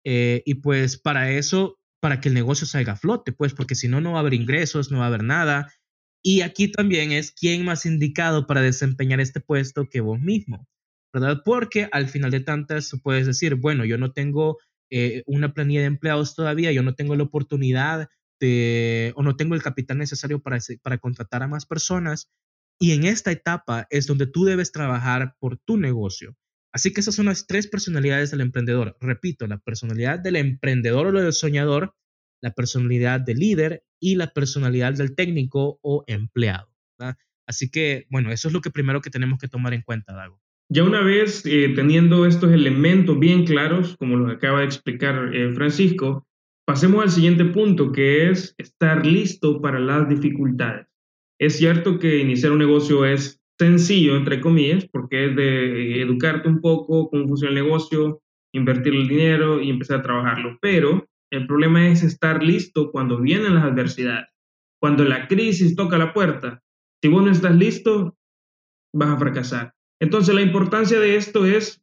Eh, 0.05 0.43
y 0.45 0.57
pues 0.57 0.99
para 0.99 1.33
eso, 1.33 1.79
para 2.01 2.21
que 2.21 2.29
el 2.29 2.35
negocio 2.35 2.67
salga 2.67 2.93
a 2.93 2.97
flote, 2.97 3.33
pues 3.33 3.55
porque 3.55 3.75
si 3.75 3.89
no, 3.89 4.01
no 4.03 4.13
va 4.13 4.19
a 4.19 4.21
haber 4.21 4.35
ingresos, 4.35 4.91
no 4.91 4.99
va 4.99 5.05
a 5.05 5.09
haber 5.09 5.25
nada 5.25 5.73
y 6.29 6.41
aquí 6.41 6.67
también 6.67 7.13
es 7.13 7.31
quién 7.31 7.65
más 7.65 7.87
indicado 7.87 8.49
para 8.49 8.61
desempeñar 8.61 9.21
este 9.21 9.39
puesto 9.39 9.89
que 9.89 10.01
vos 10.01 10.19
mismo, 10.19 10.67
¿verdad? 11.17 11.41
Porque 11.47 11.89
al 11.93 12.09
final 12.09 12.31
de 12.31 12.41
tantas 12.41 12.95
puedes 13.03 13.27
decir, 13.27 13.55
bueno, 13.55 13.87
yo 13.87 13.97
no 13.97 14.13
tengo 14.13 14.59
eh, 14.91 15.23
una 15.25 15.55
planilla 15.55 15.81
de 15.81 15.87
empleados 15.87 16.35
todavía, 16.35 16.73
yo 16.73 16.83
no 16.83 16.95
tengo 16.95 17.17
la 17.17 17.23
oportunidad 17.23 18.11
de, 18.39 19.15
o 19.17 19.23
no 19.23 19.35
tengo 19.35 19.55
el 19.55 19.63
capital 19.63 19.97
necesario 19.97 20.43
para, 20.43 20.59
para 20.83 20.99
contratar 20.99 21.43
a 21.43 21.49
más 21.49 21.65
personas. 21.65 22.31
Y 22.79 22.93
en 22.93 23.05
esta 23.05 23.33
etapa 23.33 23.87
es 23.89 24.07
donde 24.07 24.27
tú 24.27 24.45
debes 24.45 24.73
trabajar 24.73 25.35
por 25.39 25.57
tu 25.57 25.79
negocio. 25.79 26.37
Así 26.71 26.93
que 26.93 27.01
esas 27.01 27.15
son 27.15 27.27
las 27.27 27.47
tres 27.47 27.67
personalidades 27.67 28.31
del 28.31 28.43
emprendedor. 28.43 28.99
Repito, 29.01 29.47
la 29.47 29.57
personalidad 29.57 30.19
del 30.19 30.37
emprendedor 30.37 31.07
o 31.07 31.13
del 31.13 31.33
soñador, 31.33 31.95
la 32.43 32.51
personalidad 32.51 33.23
del 33.23 33.39
líder 33.39 33.85
y 33.99 34.17
la 34.17 34.35
personalidad 34.35 34.93
del 34.93 35.15
técnico 35.15 35.79
o 35.81 36.05
empleado. 36.09 36.69
Así 37.49 37.71
que, 37.71 38.07
bueno, 38.11 38.33
eso 38.33 38.49
es 38.49 38.55
lo 38.55 38.61
que 38.61 38.71
primero 38.71 39.01
que 39.01 39.09
tenemos 39.09 39.39
que 39.39 39.49
tomar 39.49 39.73
en 39.73 39.81
cuenta, 39.81 40.13
Dago. 40.13 40.43
Ya 40.69 40.83
una 40.83 41.01
vez 41.01 41.47
eh, 41.47 41.73
teniendo 41.77 42.27
estos 42.27 42.51
elementos 42.51 43.19
bien 43.19 43.45
claros, 43.45 43.97
como 43.99 44.17
los 44.17 44.33
acaba 44.33 44.61
de 44.61 44.67
explicar 44.67 45.35
eh, 45.35 45.55
Francisco, 45.55 46.27
pasemos 46.67 47.03
al 47.03 47.11
siguiente 47.11 47.45
punto, 47.45 47.93
que 47.93 48.31
es 48.31 48.55
estar 48.59 49.07
listo 49.07 49.61
para 49.61 49.79
las 49.79 50.09
dificultades. 50.09 50.87
Es 51.39 51.57
cierto 51.59 51.99
que 51.99 52.19
iniciar 52.19 52.51
un 52.51 52.59
negocio 52.59 53.05
es 53.05 53.41
sencillo, 53.59 54.17
entre 54.17 54.41
comillas, 54.41 54.87
porque 54.91 55.27
es 55.27 55.37
de 55.37 56.03
educarte 56.03 56.49
un 56.49 56.61
poco 56.61 57.09
cómo 57.11 57.29
funciona 57.29 57.57
el 57.57 57.65
negocio, 57.65 58.21
invertir 58.53 58.95
el 58.95 59.07
dinero 59.07 59.61
y 59.61 59.71
empezar 59.71 60.01
a 60.01 60.03
trabajarlo, 60.03 60.59
pero 60.61 61.07
el 61.31 61.47
problema 61.47 61.89
es 61.89 62.03
estar 62.03 62.43
listo 62.43 62.91
cuando 62.91 63.21
vienen 63.21 63.55
las 63.55 63.65
adversidades, 63.65 64.27
cuando 64.81 65.05
la 65.05 65.29
crisis 65.29 65.77
toca 65.77 65.99
la 65.99 66.13
puerta. 66.13 66.63
Si 67.03 67.09
vos 67.09 67.25
no 67.25 67.31
estás 67.31 67.55
listo, 67.55 68.17
vas 68.93 69.11
a 69.11 69.19
fracasar. 69.19 69.76
Entonces 70.01 70.35
la 70.35 70.43
importancia 70.43 71.01
de 71.01 71.17
esto 71.17 71.47
es 71.47 71.83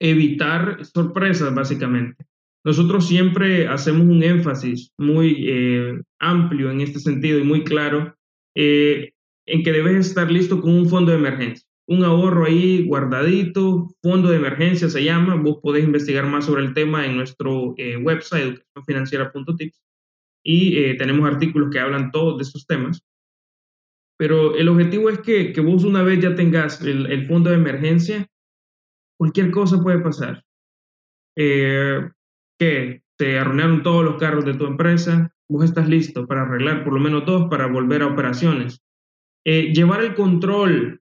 evitar 0.00 0.84
sorpresas, 0.84 1.54
básicamente. 1.54 2.24
nosotros 2.64 3.08
siempre 3.08 3.68
hacemos 3.68 4.02
un 4.02 4.22
énfasis 4.22 4.92
muy 4.98 5.46
eh, 5.48 6.00
amplio 6.18 6.70
en 6.70 6.82
este 6.82 6.98
sentido 6.98 7.38
y 7.38 7.42
muy 7.42 7.64
claro 7.64 8.14
eh, 8.54 9.12
en 9.46 9.62
que 9.62 9.72
debes 9.72 10.08
estar 10.08 10.30
listo 10.30 10.60
con 10.60 10.74
un 10.74 10.88
fondo 10.88 11.10
de 11.12 11.18
emergencia. 11.18 11.66
Un 11.86 12.04
ahorro 12.04 12.44
ahí 12.44 12.84
guardadito, 12.86 13.88
fondo 14.02 14.28
de 14.28 14.36
emergencia 14.36 14.88
se 14.88 15.02
llama. 15.02 15.34
Vos 15.36 15.58
podés 15.62 15.84
investigar 15.84 16.26
más 16.26 16.44
sobre 16.44 16.62
el 16.62 16.74
tema 16.74 17.06
en 17.06 17.16
nuestro 17.16 17.74
eh, 17.78 17.96
website 17.96 18.44
educacionfinanciera.tips 18.44 19.82
y 20.42 20.96
tenemos 20.96 21.28
artículos 21.28 21.70
que 21.70 21.80
hablan 21.80 22.10
todos 22.10 22.38
de 22.38 22.44
esos 22.44 22.66
temas. 22.66 23.02
Pero 24.20 24.54
el 24.54 24.68
objetivo 24.68 25.08
es 25.08 25.20
que, 25.20 25.50
que 25.50 25.62
vos 25.62 25.82
una 25.82 26.02
vez 26.02 26.20
ya 26.20 26.34
tengas 26.34 26.82
el, 26.82 27.06
el, 27.06 27.26
fondo 27.26 27.48
de 27.48 27.56
emergencia, 27.56 28.26
cualquier 29.18 29.50
cosa 29.50 29.82
puede 29.82 30.00
pasar. 30.00 30.44
Eh, 31.38 32.06
que 32.58 33.02
se 33.18 33.38
arruinaron 33.38 33.82
todos 33.82 34.04
los 34.04 34.16
carros 34.16 34.44
de 34.44 34.52
tu 34.52 34.66
empresa, 34.66 35.32
vos 35.48 35.64
estás 35.64 35.88
listo 35.88 36.26
para 36.26 36.42
arreglar 36.42 36.84
por 36.84 36.92
lo 36.92 37.00
menos 37.00 37.24
dos 37.24 37.48
para 37.48 37.66
volver 37.66 38.02
a 38.02 38.08
operaciones. 38.08 38.82
Eh, 39.46 39.72
llevar 39.72 40.04
el 40.04 40.14
control 40.14 41.00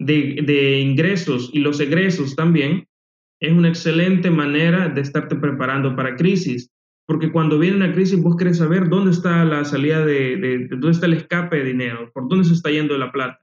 de, 0.00 0.42
de, 0.44 0.80
ingresos 0.80 1.50
y 1.52 1.60
los 1.60 1.78
egresos 1.78 2.34
también 2.34 2.88
es 3.40 3.52
una 3.52 3.68
excelente 3.68 4.28
manera 4.28 4.88
de 4.88 5.02
estarte 5.02 5.36
preparando 5.36 5.94
para 5.94 6.16
crisis, 6.16 6.68
porque 7.06 7.30
cuando 7.30 7.58
viene 7.58 7.76
una 7.76 7.92
crisis 7.92 8.20
vos 8.20 8.36
querés 8.36 8.58
saber 8.58 8.88
dónde 8.88 9.12
está 9.12 9.44
la 9.44 9.64
salida 9.64 10.04
de, 10.04 10.36
de, 10.36 10.58
de 10.58 10.68
dónde 10.68 10.90
está 10.90 11.06
el 11.06 11.14
escape 11.14 11.56
de 11.56 11.64
dinero, 11.64 12.10
por 12.12 12.28
dónde 12.28 12.44
se 12.44 12.54
está 12.54 12.70
yendo 12.70 12.98
la 12.98 13.12
plata. 13.12 13.40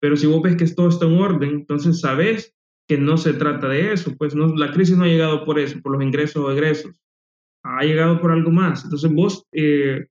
Pero 0.00 0.16
si 0.16 0.26
vos 0.26 0.42
ves 0.42 0.56
que 0.56 0.66
todo 0.66 0.88
está 0.88 1.06
en 1.06 1.18
orden, 1.18 1.50
entonces 1.50 2.00
sabes 2.00 2.54
que 2.88 2.98
no 2.98 3.16
se 3.16 3.32
trata 3.34 3.68
de 3.68 3.92
eso, 3.92 4.14
pues 4.18 4.34
no, 4.34 4.54
la 4.56 4.72
crisis 4.72 4.96
no 4.96 5.04
ha 5.04 5.08
llegado 5.08 5.44
por 5.44 5.58
eso, 5.58 5.80
por 5.80 5.92
los 5.92 6.02
ingresos 6.02 6.44
o 6.44 6.50
egresos, 6.50 6.92
ha 7.64 7.84
llegado 7.84 8.20
por 8.20 8.32
algo 8.32 8.50
más. 8.50 8.84
Entonces 8.84 9.10
vos, 9.12 9.46
eh, 9.52 10.08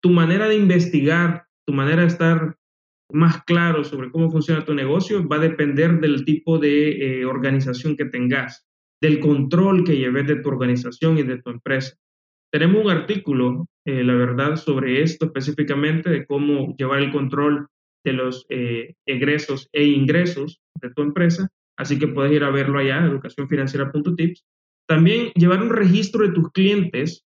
tu 0.00 0.10
manera 0.10 0.48
de 0.48 0.56
investigar, 0.56 1.46
tu 1.66 1.72
manera 1.72 2.02
de 2.02 2.08
estar 2.08 2.56
más 3.12 3.42
claro 3.44 3.84
sobre 3.84 4.10
cómo 4.10 4.30
funciona 4.30 4.64
tu 4.64 4.74
negocio 4.74 5.26
va 5.26 5.36
a 5.36 5.40
depender 5.40 6.00
del 6.00 6.24
tipo 6.24 6.58
de 6.58 7.20
eh, 7.20 7.24
organización 7.26 7.96
que 7.96 8.06
tengas, 8.06 8.66
del 9.00 9.20
control 9.20 9.84
que 9.84 9.96
lleves 9.96 10.26
de 10.26 10.36
tu 10.36 10.48
organización 10.48 11.18
y 11.18 11.22
de 11.22 11.42
tu 11.42 11.50
empresa. 11.50 11.96
Tenemos 12.54 12.84
un 12.84 12.90
artículo, 12.90 13.66
eh, 13.84 14.04
la 14.04 14.14
verdad, 14.14 14.54
sobre 14.54 15.02
esto 15.02 15.26
específicamente, 15.26 16.08
de 16.08 16.24
cómo 16.24 16.76
llevar 16.76 17.00
el 17.00 17.10
control 17.10 17.66
de 18.04 18.12
los 18.12 18.46
egresos 18.48 19.68
e 19.72 19.84
ingresos 19.84 20.60
de 20.80 20.90
tu 20.90 21.02
empresa 21.02 21.50
Así 21.76 21.98
que 21.98 22.08
puedes 22.08 22.32
ir 22.32 22.44
a 22.44 22.50
verlo 22.50 22.78
allá, 22.78 23.04
educacionfinanciera.tips. 23.04 24.44
También 24.88 25.32
llevar 25.34 25.62
un 25.62 25.70
registro 25.70 26.26
de 26.26 26.34
tus 26.34 26.50
clientes 26.52 27.24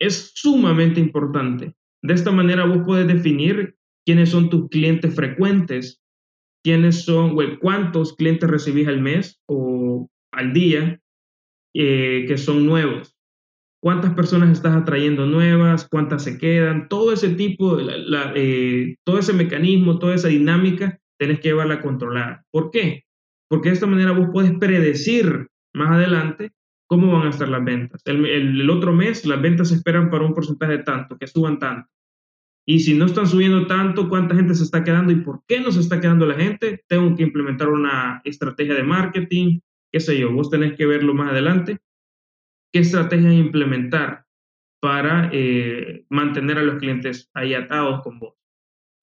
es 0.00 0.32
sumamente 0.34 1.00
importante. 1.00 1.74
De 2.02 2.14
esta 2.14 2.30
manera 2.30 2.64
vos 2.66 2.82
puedes 2.84 3.06
definir 3.06 3.76
quiénes 4.04 4.30
son 4.30 4.50
tus 4.50 4.68
clientes 4.68 5.14
frecuentes, 5.14 6.00
quiénes 6.64 7.04
son, 7.04 7.36
cuántos 7.60 8.14
clientes 8.14 8.48
recibís 8.50 8.88
al 8.88 9.00
mes 9.00 9.40
o 9.46 10.08
al 10.32 10.52
día 10.52 11.00
eh, 11.74 12.24
que 12.26 12.36
son 12.36 12.66
nuevos, 12.66 13.11
cuántas 13.82 14.14
personas 14.14 14.50
estás 14.50 14.76
atrayendo 14.76 15.26
nuevas, 15.26 15.88
cuántas 15.88 16.22
se 16.24 16.38
quedan, 16.38 16.88
todo 16.88 17.12
ese 17.12 17.30
tipo, 17.30 17.78
eh, 18.34 18.96
todo 19.04 19.18
ese 19.18 19.32
mecanismo, 19.32 19.98
toda 19.98 20.14
esa 20.14 20.28
dinámica, 20.28 20.98
tenés 21.18 21.40
que 21.40 21.48
llevarla 21.48 21.74
a 21.74 21.80
controlar. 21.80 22.42
¿Por 22.50 22.70
qué? 22.70 23.04
porque 23.52 23.68
de 23.68 23.74
esta 23.74 23.86
manera 23.86 24.12
vos 24.12 24.30
puedes 24.32 24.52
predecir 24.52 25.46
más 25.74 25.90
adelante 25.90 26.52
cómo 26.86 27.12
van 27.12 27.26
a 27.26 27.28
estar 27.28 27.50
las 27.50 27.62
ventas. 27.62 28.00
El, 28.06 28.70
otro 28.70 28.94
mes 28.94 29.26
las 29.26 29.42
ventas 29.42 29.68
se 29.68 29.74
esperan 29.74 30.08
para 30.08 30.24
un 30.24 30.32
porcentaje 30.32 30.78
tanto, 30.78 31.18
que 31.18 31.26
suban 31.26 31.58
tanto. 31.58 31.86
Y 32.66 32.80
si 32.80 32.94
no 32.94 33.04
están 33.04 33.26
subiendo 33.26 33.66
tanto, 33.66 34.08
¿cuánta 34.08 34.34
gente 34.34 34.54
se 34.54 34.64
está 34.64 34.82
quedando 34.82 35.12
y 35.12 35.16
por 35.16 35.42
qué 35.46 35.60
no 35.60 35.70
se 35.70 35.80
está 35.80 36.00
quedando 36.00 36.24
la 36.24 36.36
gente? 36.36 36.82
Tengo 36.88 37.14
que 37.14 37.24
implementar 37.24 37.68
una 37.68 38.22
estrategia 38.24 38.72
de 38.72 38.84
marketing, 38.84 39.60
qué 39.92 40.00
sé 40.00 40.18
yo, 40.18 40.32
vos 40.32 40.48
tenés 40.48 40.74
que 40.74 40.86
verlo 40.86 41.12
más 41.12 41.32
adelante. 41.32 41.76
¿Qué 42.72 42.80
estrategia 42.80 43.32
implementar 43.32 44.24
para 44.80 45.30
eh, 45.32 46.04
mantener 46.08 46.58
a 46.58 46.62
los 46.62 46.76
clientes 46.76 47.30
ahí 47.34 47.54
atados 47.54 48.02
con 48.02 48.18
vos? 48.18 48.34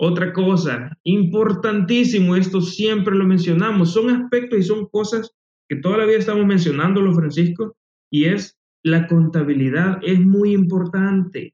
Otra 0.02 0.32
cosa, 0.34 0.98
importantísimo, 1.04 2.36
esto 2.36 2.62
siempre 2.62 3.16
lo 3.16 3.26
mencionamos, 3.26 3.94
son 3.94 4.10
aspectos 4.10 4.60
y 4.60 4.64
son 4.64 4.88
cosas 4.88 5.36
que 5.70 5.76
todavía 5.76 6.18
estamos 6.18 6.46
mencionando, 6.46 7.02
los 7.02 7.16
Francisco, 7.16 7.76
y 8.12 8.26
es 8.26 8.58
la 8.84 9.08
contabilidad 9.08 10.00
es 10.04 10.20
muy 10.20 10.54
importante. 10.54 11.54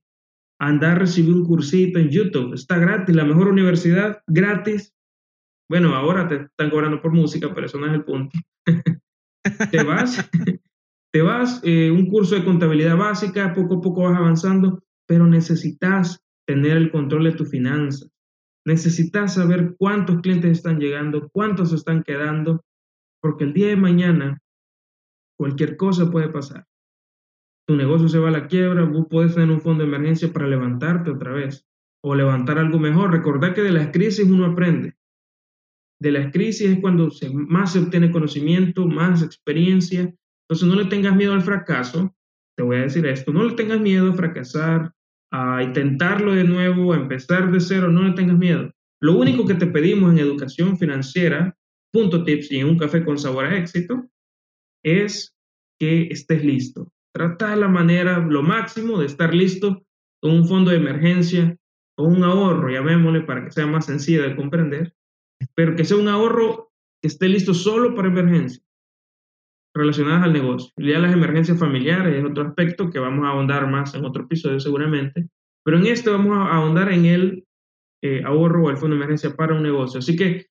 Andar 0.60 0.92
a 0.92 1.00
recibir 1.00 1.34
un 1.34 1.44
cursito 1.44 2.00
en 2.00 2.10
YouTube, 2.10 2.54
está 2.54 2.78
gratis, 2.78 3.16
la 3.16 3.26
mejor 3.26 3.50
universidad, 3.50 4.22
gratis. 4.28 4.94
Bueno, 5.70 5.96
ahora 5.96 6.28
te 6.28 6.36
están 6.36 6.70
cobrando 6.70 7.02
por 7.02 7.12
música, 7.12 7.52
pero 7.54 7.66
eso 7.66 7.80
no 7.80 7.88
es 7.88 7.94
el 7.94 8.06
punto. 8.06 8.38
te 9.72 9.84
vas, 9.84 10.30
te 11.16 11.22
vas, 11.22 11.62
eh, 11.64 11.92
un 11.92 12.08
curso 12.08 12.36
de 12.36 12.44
contabilidad 12.44 12.98
básica, 12.98 13.54
poco 13.54 13.76
a 13.76 13.82
poco 13.82 14.04
vas 14.04 14.18
avanzando, 14.18 14.84
pero 15.08 15.26
necesitas 15.26 16.20
tener 16.46 16.76
el 16.76 16.92
control 16.92 17.24
de 17.24 17.32
tus 17.32 17.50
finanzas. 17.50 18.12
Necesitas 18.66 19.36
saber 19.36 19.76
cuántos 19.78 20.20
clientes 20.20 20.52
están 20.52 20.78
llegando, 20.78 21.30
cuántos 21.32 21.72
están 21.72 22.04
quedando, 22.04 22.66
porque 23.22 23.46
el 23.46 23.54
día 23.54 23.68
de 23.68 23.78
mañana 23.78 24.42
cualquier 25.40 25.78
cosa 25.78 26.12
puede 26.12 26.28
pasar. 26.28 26.66
Tu 27.66 27.78
negocio 27.78 28.10
se 28.10 28.20
va 28.20 28.28
a 28.28 28.32
la 28.32 28.48
quiebra, 28.48 28.84
vos 28.84 29.08
puedes 29.10 29.36
tener 29.36 29.52
un 29.52 29.62
fondo 29.62 29.86
de 29.86 29.88
emergencia 29.88 30.34
para 30.34 30.50
levantarte 30.50 31.12
otra 31.12 31.32
vez 31.32 31.66
o 32.04 32.14
levantar 32.14 32.58
algo 32.58 32.78
mejor. 32.78 33.12
Recordad 33.12 33.54
que 33.54 33.62
de 33.62 33.72
las 33.72 33.88
crisis 33.94 34.26
uno 34.26 34.48
aprende. 34.48 34.98
De 35.98 36.12
las 36.12 36.34
crisis 36.34 36.72
es 36.72 36.82
cuando 36.82 37.10
más 37.36 37.72
se 37.72 37.80
obtiene 37.80 38.12
conocimiento, 38.12 38.86
más 38.86 39.24
experiencia. 39.24 40.14
Entonces 40.48 40.68
no 40.68 40.82
le 40.82 40.90
tengas 40.90 41.16
miedo 41.16 41.34
al 41.34 41.42
fracaso. 41.42 42.16
Te 42.56 42.64
voy 42.64 42.78
a 42.78 42.82
decir 42.82 43.06
esto, 43.06 43.34
no 43.34 43.44
le 43.44 43.54
tengas 43.56 43.82
miedo 43.82 44.12
a 44.12 44.16
fracasar, 44.16 44.94
a 45.32 45.64
intentarlo 45.64 46.34
de 46.34 46.46
nuevo, 46.46 46.94
a 46.94 46.98
empezar 46.98 47.52
de 47.52 47.60
cero, 47.60 47.90
no 47.90 48.04
le 48.04 48.14
tengas 48.14 48.38
miedo. 48.38 48.72
Lo 49.02 49.18
único 49.18 49.46
que 49.46 49.56
te 49.56 49.68
pedimos 49.68 50.12
en 50.12 50.20
educación 50.20 50.78
financiera, 50.78 51.58
punto 51.92 52.24
tips 52.24 52.52
y 52.52 52.60
en 52.60 52.70
un 52.70 52.78
café 52.78 53.04
con 53.04 53.18
sabor 53.18 53.46
a 53.46 53.58
éxito, 53.58 54.10
es 54.84 55.36
que 55.80 56.08
estés 56.12 56.46
listo. 56.46 56.94
Trata 57.14 57.56
la 57.56 57.68
manera, 57.68 58.20
lo 58.20 58.42
máximo 58.42 59.00
de 59.00 59.08
estar 59.08 59.34
listo 59.34 59.84
con 60.22 60.32
un 60.32 60.48
fondo 60.48 60.72
de 60.72 60.78
emergencia 60.78 61.58
o 61.98 62.04
un 62.06 62.24
ahorro, 62.24 62.70
llamémosle 62.70 63.22
para 63.22 63.44
que 63.44 63.52
sea 63.52 63.68
más 63.68 63.86
sencillo 63.86 64.24
de 64.24 64.36
comprender, 64.36 64.94
pero 65.56 65.76
que 65.76 65.84
sea 65.84 65.98
un 65.98 66.08
ahorro 66.08 66.72
que 67.02 67.08
esté 67.10 67.28
listo 67.28 67.54
solo 67.54 67.96
para 67.96 68.08
emergencia 68.08 68.65
relacionadas 69.76 70.24
al 70.24 70.34
negocio. 70.34 70.72
Ya 70.78 71.00
las 71.00 71.14
emergencias 71.14 71.60
familiares 71.60 72.16
es 72.16 72.26
otro 72.26 72.48
aspecto 72.48 72.90
que 72.90 73.00
vamos 73.00 73.26
a 73.26 73.30
ahondar 73.30 73.70
más 73.70 73.94
en 73.94 74.06
otro 74.06 74.24
episodio 74.24 74.60
seguramente, 74.60 75.28
pero 75.64 75.78
en 75.78 75.88
este 75.88 76.10
vamos 76.10 76.38
a 76.38 76.56
ahondar 76.56 76.92
en 76.92 77.06
el 77.06 77.44
eh, 78.02 78.24
ahorro 78.24 78.64
o 78.64 78.70
el 78.70 78.78
fondo 78.78 78.96
de 78.96 79.02
emergencia 79.02 79.36
para 79.36 79.54
un 79.54 79.64
negocio. 79.64 80.00
Así 80.00 80.16
que 80.16 80.46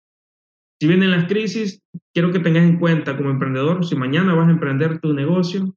si 0.80 0.86
vienen 0.86 1.10
las 1.10 1.26
crisis, 1.26 1.80
quiero 2.12 2.32
que 2.32 2.40
tengas 2.40 2.64
en 2.64 2.78
cuenta 2.78 3.16
como 3.16 3.30
emprendedor, 3.30 3.84
si 3.84 3.96
mañana 3.96 4.34
vas 4.34 4.48
a 4.48 4.52
emprender 4.52 5.00
tu 5.00 5.14
negocio, 5.14 5.74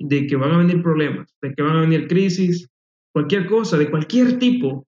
de 0.00 0.26
que 0.26 0.34
van 0.34 0.50
a 0.52 0.58
venir 0.58 0.82
problemas, 0.82 1.32
de 1.40 1.54
que 1.54 1.62
van 1.62 1.76
a 1.76 1.80
venir 1.82 2.08
crisis, 2.08 2.68
cualquier 3.14 3.46
cosa, 3.46 3.78
de 3.78 3.90
cualquier 3.90 4.38
tipo, 4.38 4.84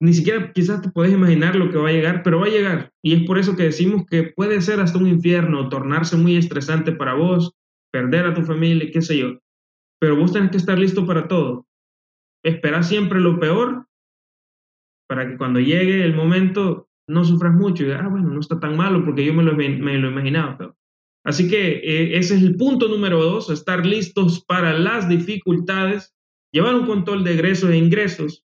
ni 0.00 0.12
siquiera 0.12 0.52
quizás 0.52 0.82
te 0.82 0.90
puedes 0.90 1.12
imaginar 1.12 1.56
lo 1.56 1.70
que 1.70 1.78
va 1.78 1.88
a 1.88 1.92
llegar, 1.92 2.22
pero 2.22 2.40
va 2.40 2.46
a 2.46 2.50
llegar. 2.50 2.92
Y 3.02 3.14
es 3.14 3.26
por 3.26 3.38
eso 3.38 3.56
que 3.56 3.64
decimos 3.64 4.04
que 4.06 4.24
puede 4.24 4.60
ser 4.60 4.80
hasta 4.80 4.98
un 4.98 5.06
infierno, 5.06 5.68
tornarse 5.68 6.16
muy 6.16 6.36
estresante 6.36 6.92
para 6.92 7.14
vos, 7.14 7.54
perder 7.92 8.26
a 8.26 8.34
tu 8.34 8.42
familia, 8.42 8.90
qué 8.92 9.00
sé 9.00 9.18
yo. 9.18 9.38
Pero 9.98 10.16
vos 10.16 10.32
tenés 10.32 10.50
que 10.50 10.58
estar 10.58 10.78
listo 10.78 11.06
para 11.06 11.28
todo. 11.28 11.66
Esperar 12.44 12.84
siempre 12.84 13.20
lo 13.20 13.40
peor 13.40 13.86
para 15.08 15.28
que 15.28 15.36
cuando 15.36 15.60
llegue 15.60 16.04
el 16.04 16.14
momento 16.14 16.88
no 17.08 17.24
sufras 17.24 17.54
mucho 17.54 17.84
y 17.84 17.92
ah, 17.92 18.08
bueno, 18.08 18.28
no 18.30 18.40
está 18.40 18.58
tan 18.58 18.76
malo 18.76 19.04
porque 19.04 19.24
yo 19.24 19.32
me 19.32 19.44
lo, 19.44 19.54
me 19.56 19.98
lo 19.98 20.10
imaginaba. 20.10 20.74
Así 21.24 21.48
que 21.48 21.78
eh, 21.78 22.18
ese 22.18 22.36
es 22.36 22.42
el 22.42 22.56
punto 22.56 22.88
número 22.88 23.22
dos, 23.22 23.50
estar 23.50 23.84
listos 23.84 24.44
para 24.44 24.78
las 24.78 25.08
dificultades, 25.08 26.14
llevar 26.52 26.74
un 26.74 26.86
control 26.86 27.24
de 27.24 27.34
egresos 27.34 27.70
e 27.70 27.76
ingresos, 27.76 28.44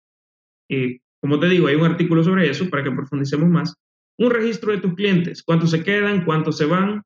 eh, 0.69 0.99
como 1.21 1.39
te 1.39 1.47
digo, 1.47 1.67
hay 1.67 1.75
un 1.75 1.85
artículo 1.85 2.23
sobre 2.23 2.49
eso 2.49 2.69
para 2.69 2.83
que 2.83 2.91
profundicemos 2.91 3.49
más. 3.49 3.75
Un 4.17 4.31
registro 4.31 4.71
de 4.71 4.79
tus 4.79 4.93
clientes, 4.95 5.43
cuántos 5.43 5.71
se 5.71 5.83
quedan, 5.83 6.25
cuántos 6.25 6.57
se 6.57 6.65
van 6.65 7.03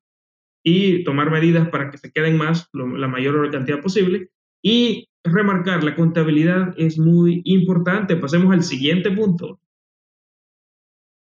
y 0.63 1.03
tomar 1.03 1.29
medidas 1.29 1.69
para 1.69 1.91
que 1.91 1.97
se 1.97 2.11
queden 2.11 2.37
más, 2.37 2.67
la 2.73 3.07
mayor 3.07 3.51
cantidad 3.51 3.81
posible. 3.81 4.29
Y 4.63 5.07
remarcar, 5.23 5.83
la 5.83 5.95
contabilidad 5.95 6.73
es 6.77 6.97
muy 6.97 7.41
importante. 7.45 8.15
Pasemos 8.15 8.51
al 8.53 8.63
siguiente 8.63 9.11
punto. 9.11 9.59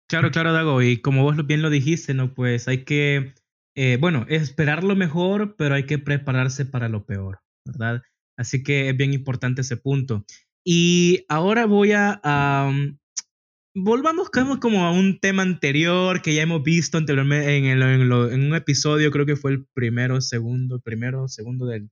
Claro, 0.09 0.31
claro, 0.33 0.53
Dago. 0.53 0.83
Y 0.83 0.97
como 1.01 1.23
vos 1.23 1.47
bien 1.47 1.63
lo 1.63 1.71
dijiste, 1.71 2.15
¿no? 2.15 2.35
Pues 2.35 2.67
hay 2.67 2.85
que, 2.85 3.35
eh, 3.77 3.99
bueno, 4.01 4.27
esperar 4.29 4.83
lo 4.83 4.97
mejor, 4.97 5.55
pero 5.57 5.77
hay 5.77 5.85
que 5.85 5.99
prepararse 5.99 6.67
para 6.67 6.89
lo 6.89 7.05
peor. 7.05 7.39
¿verdad? 7.65 8.03
Así 8.37 8.63
que 8.63 8.89
es 8.89 8.97
bien 8.97 9.13
importante 9.13 9.61
ese 9.61 9.77
punto. 9.77 10.25
Y 10.65 11.25
ahora 11.29 11.67
voy 11.67 11.93
a... 11.93 12.71
volvamos 13.75 14.31
como 14.31 14.85
a 14.85 14.93
un 14.93 15.19
tema 15.21 15.43
anterior 15.43 16.23
que 16.23 16.35
ya 16.35 16.43
hemos 16.43 16.63
visto 16.63 16.99
anteriormente 16.99 17.57
en, 17.57 17.83
en, 17.83 18.13
un 18.13 18.55
episodio, 18.55 19.11
creo 19.11 19.27
que 19.27 19.37
fue 19.37 19.53
el 19.53 19.67
primero, 19.75 20.21
segundo, 20.21 20.81
primero, 20.81 21.29
segundo 21.29 21.67
del, 21.67 21.91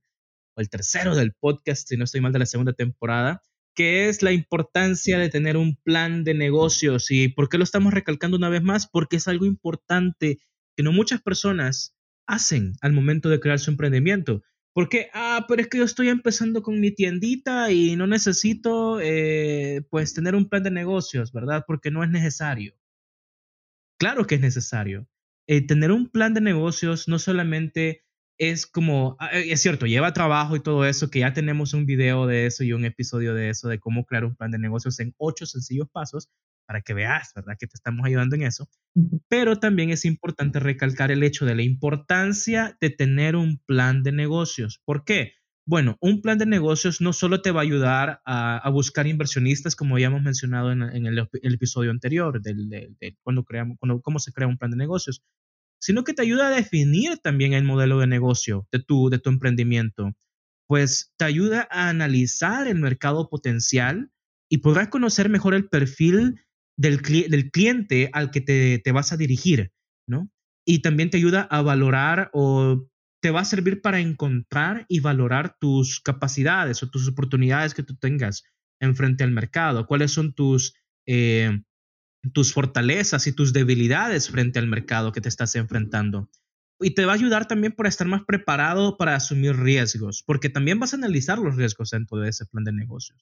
o 0.55 0.61
el 0.61 0.69
tercero 0.69 1.15
del 1.15 1.33
podcast, 1.33 1.87
si 1.87 1.97
no 1.97 2.03
estoy 2.03 2.21
mal, 2.21 2.33
de 2.33 2.39
la 2.39 2.45
segunda 2.45 2.73
temporada, 2.73 3.41
que 3.75 4.09
es 4.09 4.21
la 4.21 4.31
importancia 4.31 5.17
de 5.17 5.29
tener 5.29 5.57
un 5.57 5.75
plan 5.77 6.23
de 6.23 6.33
negocios. 6.33 7.11
¿Y 7.11 7.29
por 7.29 7.49
qué 7.49 7.57
lo 7.57 7.63
estamos 7.63 7.93
recalcando 7.93 8.37
una 8.37 8.49
vez 8.49 8.61
más? 8.61 8.87
Porque 8.87 9.15
es 9.15 9.27
algo 9.27 9.45
importante 9.45 10.39
que 10.75 10.83
no 10.83 10.91
muchas 10.91 11.21
personas 11.21 11.95
hacen 12.27 12.73
al 12.81 12.93
momento 12.93 13.29
de 13.29 13.39
crear 13.39 13.59
su 13.59 13.71
emprendimiento. 13.71 14.43
Porque, 14.79 15.09
ah, 15.13 15.43
pero 15.49 15.61
es 15.61 15.67
que 15.67 15.77
yo 15.79 15.83
estoy 15.83 16.07
empezando 16.07 16.61
con 16.63 16.79
mi 16.79 16.91
tiendita 16.91 17.69
y 17.69 17.97
no 17.97 18.07
necesito, 18.07 19.01
eh, 19.01 19.81
pues, 19.89 20.13
tener 20.13 20.35
un 20.35 20.47
plan 20.47 20.63
de 20.63 20.71
negocios, 20.71 21.33
¿verdad? 21.33 21.65
Porque 21.67 21.91
no 21.91 22.01
es 22.01 22.09
necesario. 22.09 22.73
Claro 23.99 24.25
que 24.25 24.35
es 24.35 24.41
necesario. 24.41 25.05
Eh, 25.47 25.67
tener 25.67 25.91
un 25.91 26.09
plan 26.09 26.33
de 26.33 26.39
negocios 26.39 27.09
no 27.09 27.19
solamente 27.19 28.05
es 28.37 28.65
como, 28.65 29.17
ah, 29.19 29.31
eh, 29.33 29.51
es 29.51 29.61
cierto, 29.61 29.85
lleva 29.85 30.13
trabajo 30.13 30.55
y 30.55 30.61
todo 30.63 30.85
eso, 30.85 31.09
que 31.09 31.19
ya 31.19 31.33
tenemos 31.33 31.73
un 31.73 31.85
video 31.85 32.25
de 32.25 32.45
eso 32.45 32.63
y 32.63 32.71
un 32.71 32.85
episodio 32.85 33.33
de 33.33 33.49
eso, 33.49 33.67
de 33.67 33.79
cómo 33.79 34.05
crear 34.05 34.23
un 34.23 34.37
plan 34.37 34.51
de 34.51 34.59
negocios 34.59 34.97
en 35.01 35.13
ocho 35.17 35.45
sencillos 35.45 35.89
pasos 35.91 36.29
para 36.69 36.81
que 36.81 36.93
veas, 36.93 37.31
¿verdad? 37.35 37.55
Que 37.59 37.65
te 37.65 37.73
estamos 37.73 38.05
ayudando 38.05 38.35
en 38.35 38.43
eso. 38.43 38.69
Pero 39.27 39.59
también 39.59 39.89
es 39.89 40.05
importante 40.05 40.59
recalcar 40.59 41.09
el 41.09 41.23
hecho 41.23 41.47
de 41.47 41.55
la 41.55 41.63
importancia 41.63 42.77
de 42.79 42.91
tener 42.91 43.35
un 43.35 43.57
plan 43.65 44.03
de 44.03 44.11
negocios. 44.11 44.79
¿Por 44.85 45.03
qué? 45.03 45.33
Bueno, 45.65 45.97
un 45.99 46.21
plan 46.21 46.37
de 46.37 46.45
negocios 46.45 47.01
no 47.01 47.11
solo 47.11 47.41
te 47.41 47.49
va 47.49 47.61
a 47.61 47.63
ayudar 47.63 48.21
a, 48.23 48.69
buscar 48.69 49.07
inversionistas, 49.07 49.75
como 49.75 49.97
ya 49.97 50.07
hemos 50.07 50.21
mencionado 50.21 50.71
en, 50.71 50.83
el, 50.83 51.27
episodio 51.41 51.89
anterior, 51.89 52.39
del, 52.39 52.95
cuando 53.23 53.43
creamos, 53.45 53.77
cuando, 53.79 53.99
cómo 54.03 54.19
se 54.19 54.31
crea 54.31 54.47
un 54.47 54.59
plan 54.59 54.69
de 54.69 54.77
negocios, 54.77 55.23
sino 55.81 56.03
que 56.03 56.13
te 56.13 56.21
ayuda 56.21 56.49
a 56.49 56.55
definir 56.55 57.17
también 57.17 57.53
el 57.53 57.63
modelo 57.63 57.97
de 57.97 58.05
negocio 58.05 58.67
de 58.71 58.77
tu, 58.77 59.09
de 59.09 59.17
tu 59.17 59.31
emprendimiento. 59.31 60.13
Pues 60.67 61.15
te 61.17 61.25
ayuda 61.25 61.67
a 61.71 61.89
analizar 61.89 62.67
el 62.67 62.77
mercado 62.77 63.27
potencial 63.27 64.11
y 64.49 64.59
podrás 64.59 64.89
conocer 64.89 65.29
mejor 65.29 65.55
el 65.55 65.67
perfil 65.67 66.39
del, 66.79 67.01
cliente 67.51 68.09
al 68.13 68.31
que 68.31 68.39
te, 68.39 68.79
te, 68.79 68.91
vas 68.93 69.11
a 69.11 69.17
dirigir, 69.17 69.73
¿no? 70.07 70.31
Y 70.65 70.81
también 70.81 71.09
te 71.09 71.17
ayuda 71.17 71.41
a 71.41 71.61
valorar 71.61 72.29
o 72.31 72.87
te 73.21 73.31
va 73.31 73.41
a 73.41 73.45
servir 73.45 73.81
para 73.81 73.99
encontrar 73.99 74.85
y 74.87 75.01
valorar 75.01 75.57
tus 75.59 75.99
capacidades 75.99 76.81
o 76.81 76.89
tus 76.89 77.07
oportunidades 77.09 77.73
que 77.73 77.83
tú 77.83 77.97
tengas 77.97 78.43
enfrente 78.79 79.25
al 79.25 79.31
mercado, 79.31 79.87
cuáles 79.87 80.11
son 80.11 80.33
tus, 80.33 80.73
eh, 81.05 81.63
tus 82.33 82.53
fortalezas 82.53 83.27
y 83.27 83.33
tus 83.33 83.51
debilidades 83.51 84.29
frente 84.29 84.57
al 84.57 84.67
mercado 84.67 85.11
que 85.11 85.19
te 85.19 85.27
estás 85.27 85.55
enfrentando. 85.55 86.29
Y 86.79 86.91
te 86.91 87.03
va 87.05 87.11
a 87.11 87.15
ayudar 87.15 87.45
también 87.45 87.73
para 87.73 87.89
estar 87.89 88.07
más 88.07 88.21
preparado 88.25 88.95
para 88.97 89.15
asumir 89.15 89.57
riesgos, 89.57 90.23
porque 90.25 90.49
también 90.49 90.79
vas 90.79 90.93
a 90.93 90.97
analizar 90.97 91.39
los 91.39 91.57
riesgos 91.57 91.89
dentro 91.89 92.19
de 92.19 92.29
ese 92.29 92.45
plan 92.45 92.63
de 92.63 92.71
negocios. 92.71 93.19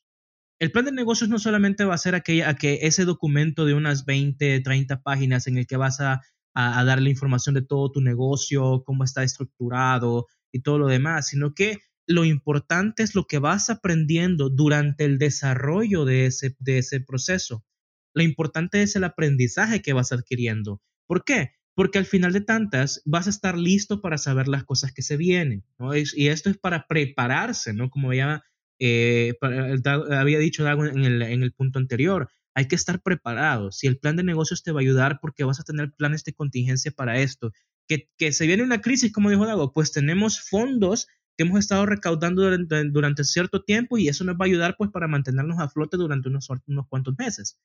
El 0.59 0.71
plan 0.71 0.85
de 0.85 0.91
negocios 0.91 1.29
no 1.29 1.37
solamente 1.37 1.85
va 1.85 1.93
a 1.93 1.99
ser 1.99 2.15
aquella, 2.15 2.55
que 2.55 2.79
ese 2.83 3.05
documento 3.05 3.65
de 3.65 3.75
unas 3.75 4.05
20, 4.05 4.59
30 4.61 5.01
páginas 5.01 5.47
en 5.47 5.57
el 5.57 5.67
que 5.67 5.77
vas 5.77 5.99
a, 5.99 6.21
a, 6.55 6.79
a 6.79 6.83
darle 6.83 7.09
información 7.09 7.53
de 7.55 7.61
todo 7.61 7.91
tu 7.91 8.01
negocio, 8.01 8.83
cómo 8.83 9.03
está 9.03 9.23
estructurado 9.23 10.25
y 10.51 10.61
todo 10.61 10.79
lo 10.79 10.87
demás, 10.87 11.27
sino 11.27 11.53
que 11.53 11.77
lo 12.07 12.23
importante 12.23 13.03
es 13.03 13.13
lo 13.13 13.25
que 13.25 13.37
vas 13.37 13.69
aprendiendo 13.69 14.49
durante 14.49 15.03
el 15.03 15.19
desarrollo 15.19 16.05
de 16.05 16.25
ese, 16.25 16.55
de 16.59 16.79
ese 16.79 17.01
proceso. 17.01 17.65
Lo 18.13 18.23
importante 18.23 18.81
es 18.81 18.95
el 18.95 19.03
aprendizaje 19.03 19.81
que 19.81 19.93
vas 19.93 20.11
adquiriendo. 20.11 20.81
¿Por 21.05 21.23
qué? 21.23 21.51
Porque 21.75 21.99
al 21.99 22.05
final 22.05 22.33
de 22.33 22.41
tantas 22.41 23.01
vas 23.05 23.27
a 23.27 23.29
estar 23.29 23.57
listo 23.57 24.01
para 24.01 24.17
saber 24.17 24.47
las 24.47 24.63
cosas 24.63 24.93
que 24.93 25.03
se 25.03 25.17
vienen. 25.17 25.65
Y 26.15 26.29
esto 26.29 26.49
es 26.49 26.57
para 26.57 26.87
prepararse, 26.87 27.73
¿no? 27.73 27.89
Como 27.89 28.13
ya 28.13 28.41
eh, 28.79 29.33
había 29.41 30.39
dicho 30.39 30.67
en 30.67 31.03
el, 31.03 31.21
en 31.21 31.43
el 31.43 31.53
punto 31.53 31.79
anterior, 31.79 32.29
hay 32.53 32.67
que 32.67 32.75
estar 32.75 33.01
preparado. 33.01 33.71
Si 33.71 33.87
el 33.87 33.99
plan 33.99 34.15
de 34.15 34.23
negocios 34.23 34.63
te 34.63 34.71
va 34.71 34.79
a 34.79 34.81
ayudar 34.81 35.19
porque 35.21 35.43
vas 35.43 35.59
a 35.59 35.63
tener 35.63 35.91
planes 35.93 36.23
de 36.23 36.33
contingencia 36.33 36.91
para 36.91 37.19
esto. 37.19 37.51
Que, 37.87 38.09
que 38.17 38.33
se 38.33 38.47
viene 38.47 38.63
una 38.63 38.81
crisis, 38.81 39.13
como 39.13 39.29
dijo 39.29 39.45
Dago, 39.45 39.71
pues 39.71 39.91
tenemos 39.91 40.41
fondos 40.41 41.07
que 41.37 41.43
hemos 41.43 41.59
estado 41.59 41.85
recaudando 41.85 42.41
durante, 42.41 42.83
durante, 42.85 43.23
cierto 43.23 43.63
tiempo 43.63 43.97
y 43.97 44.09
eso 44.09 44.23
nos 44.23 44.35
va 44.35 44.45
a 44.45 44.47
ayudar 44.47 44.75
pues 44.77 44.89
para 44.91 45.07
mantenernos 45.07 45.59
a 45.59 45.69
flote 45.69 45.95
durante 45.95 46.29
unos, 46.29 46.49
unos 46.65 46.87
cuantos 46.89 47.15
meses 47.17 47.59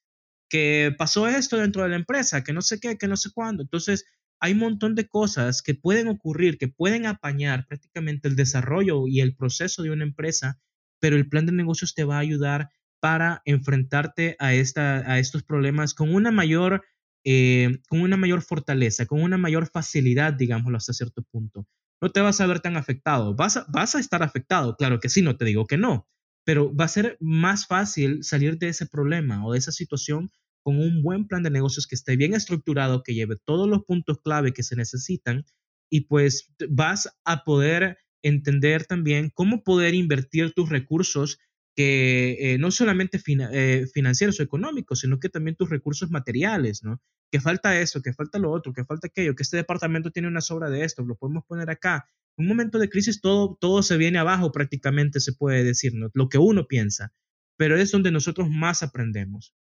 que 0.53 0.95
pasó 0.99 1.27
esto 1.29 1.57
dentro 1.57 1.83
de 1.83 1.89
la 1.89 1.97
empresa, 1.97 2.45
que 2.45 2.53
no 2.53 2.61
sé 2.61 2.79
qué, 2.79 2.99
que 2.99 3.09
no 3.09 3.17
sé 3.17 3.31
cuándo. 3.33 3.63
Entonces, 3.63 4.05
hay 4.39 4.53
un 4.53 4.59
montón 4.59 4.95
de 4.95 5.09
cosas 5.09 5.63
que 5.63 5.75
pueden 5.75 6.09
ocurrir, 6.09 6.59
que 6.59 6.69
pueden 6.69 7.07
apañar 7.07 7.67
prácticamente 7.67 8.29
el 8.29 8.37
desarrollo 8.37 9.09
y 9.09 9.23
el 9.23 9.35
proceso 9.35 9.83
de 9.83 9.91
una 9.91 10.05
empresa, 10.05 10.61
pero 11.03 11.17
el 11.17 11.29
plan 11.29 11.47
de 11.47 11.53
negocios 11.53 11.95
te 11.95 12.05
va 12.05 12.17
a 12.17 12.21
ayudar 12.21 12.71
para 13.01 13.43
enfrentarte 13.45 14.37
a, 14.39 14.55
esta, 14.55 14.99
a 15.11 15.19
estos 15.19 15.43
problemas 15.43 15.95
con 15.95 16.15
una 16.15 16.31
mayor, 16.31 16.85
eh, 17.25 17.81
con 17.89 18.03
una 18.03 18.17
mayor 18.17 18.41
fortaleza, 18.43 19.07
con 19.07 19.21
una 19.21 19.37
mayor 19.37 19.67
facilidad, 19.67 20.33
digámoslo 20.33 20.79
hasta 20.79 20.93
cierto 20.93 21.25
punto. 21.25 21.67
No 22.01 22.11
te 22.11 22.21
vas 22.21 22.41
a 22.41 22.47
ver 22.47 22.61
tan 22.61 22.77
afectado. 22.77 23.35
Vas 23.35 23.65
vas 23.69 23.97
a 23.97 23.99
estar 23.99 24.23
afectado, 24.23 24.77
claro 24.77 25.01
que 25.01 25.09
sí, 25.09 25.23
no 25.23 25.37
te 25.37 25.45
digo 25.45 25.67
que 25.67 25.77
no, 25.77 26.07
pero 26.45 26.73
va 26.73 26.85
a 26.85 26.89
ser 26.97 27.17
más 27.19 27.67
fácil 27.67 28.23
salir 28.23 28.59
de 28.59 28.69
ese 28.69 28.87
problema 28.87 29.45
o 29.45 29.53
de 29.53 29.59
esa 29.59 29.73
situación 29.73 30.31
con 30.63 30.79
un 30.79 31.03
buen 31.03 31.27
plan 31.27 31.43
de 31.43 31.51
negocios 31.51 31.89
que 31.89 31.97
esté 31.97 32.17
bien 32.17 32.33
estructurado, 32.33 33.03
que 33.03 33.15
lleve 33.15 33.35
todos 33.45 33.69
los 33.69 33.83
puntos 33.83 34.21
clave 34.23 34.53
que 34.53 34.63
se 34.63 34.77
necesitan 34.77 35.45
y 35.91 36.03
pues 36.03 36.55
vas 36.71 37.19
a 37.25 37.43
poder 37.43 37.99
entender 38.23 38.87
también 38.87 39.31
cómo 39.35 39.63
poder 39.63 39.95
invertir 39.95 40.53
tus 40.53 40.69
recursos 40.69 41.39
que 41.75 42.37
eh, 42.39 42.59
no 42.59 42.71
solamente 42.71 43.21
eh, 43.27 43.87
financieros 43.93 44.39
o 44.39 44.43
económicos, 44.43 45.01
sino 45.01 45.19
que 45.19 45.29
también 45.29 45.57
tus 45.57 45.71
recursos 45.71 46.11
materiales, 46.11 46.83
¿no? 46.83 47.01
Que 47.31 47.41
falta 47.41 47.81
eso, 47.81 48.03
que 48.03 48.13
falta 48.13 48.39
lo 48.39 48.51
otro, 48.51 48.75
que 48.75 48.85
falta 48.85 49.07
aquello, 49.07 49.35
que 49.35 49.43
este 49.43 49.57
departamento 49.57 50.11
tiene 50.11 50.29
una 50.29 50.43
sobra 50.43 50.69
de 50.69 50.85
esto, 50.85 51.03
lo 51.03 51.17
podemos 51.17 51.45
poner 51.47 51.71
acá. 51.71 52.07
En 52.37 52.45
un 52.45 52.49
momento 52.49 52.79
de 52.79 52.91
crisis 52.91 53.21
todo, 53.21 53.57
todo 53.59 53.83
se 53.83 53.97
viene 53.97 54.19
abajo 54.19 54.53
prácticamente, 54.53 55.21
se 55.21 55.33
puede 55.33 55.65
decir, 55.65 55.95
¿no? 55.95 56.11
Lo 56.13 56.29
que 56.29 56.39
uno 56.39 56.67
piensa, 56.67 57.13
pero 57.57 57.77
es 57.77 57.91
donde 57.91 58.11
nosotros 58.11 58.51
más 58.51 58.83
aprendemos. 58.83 59.55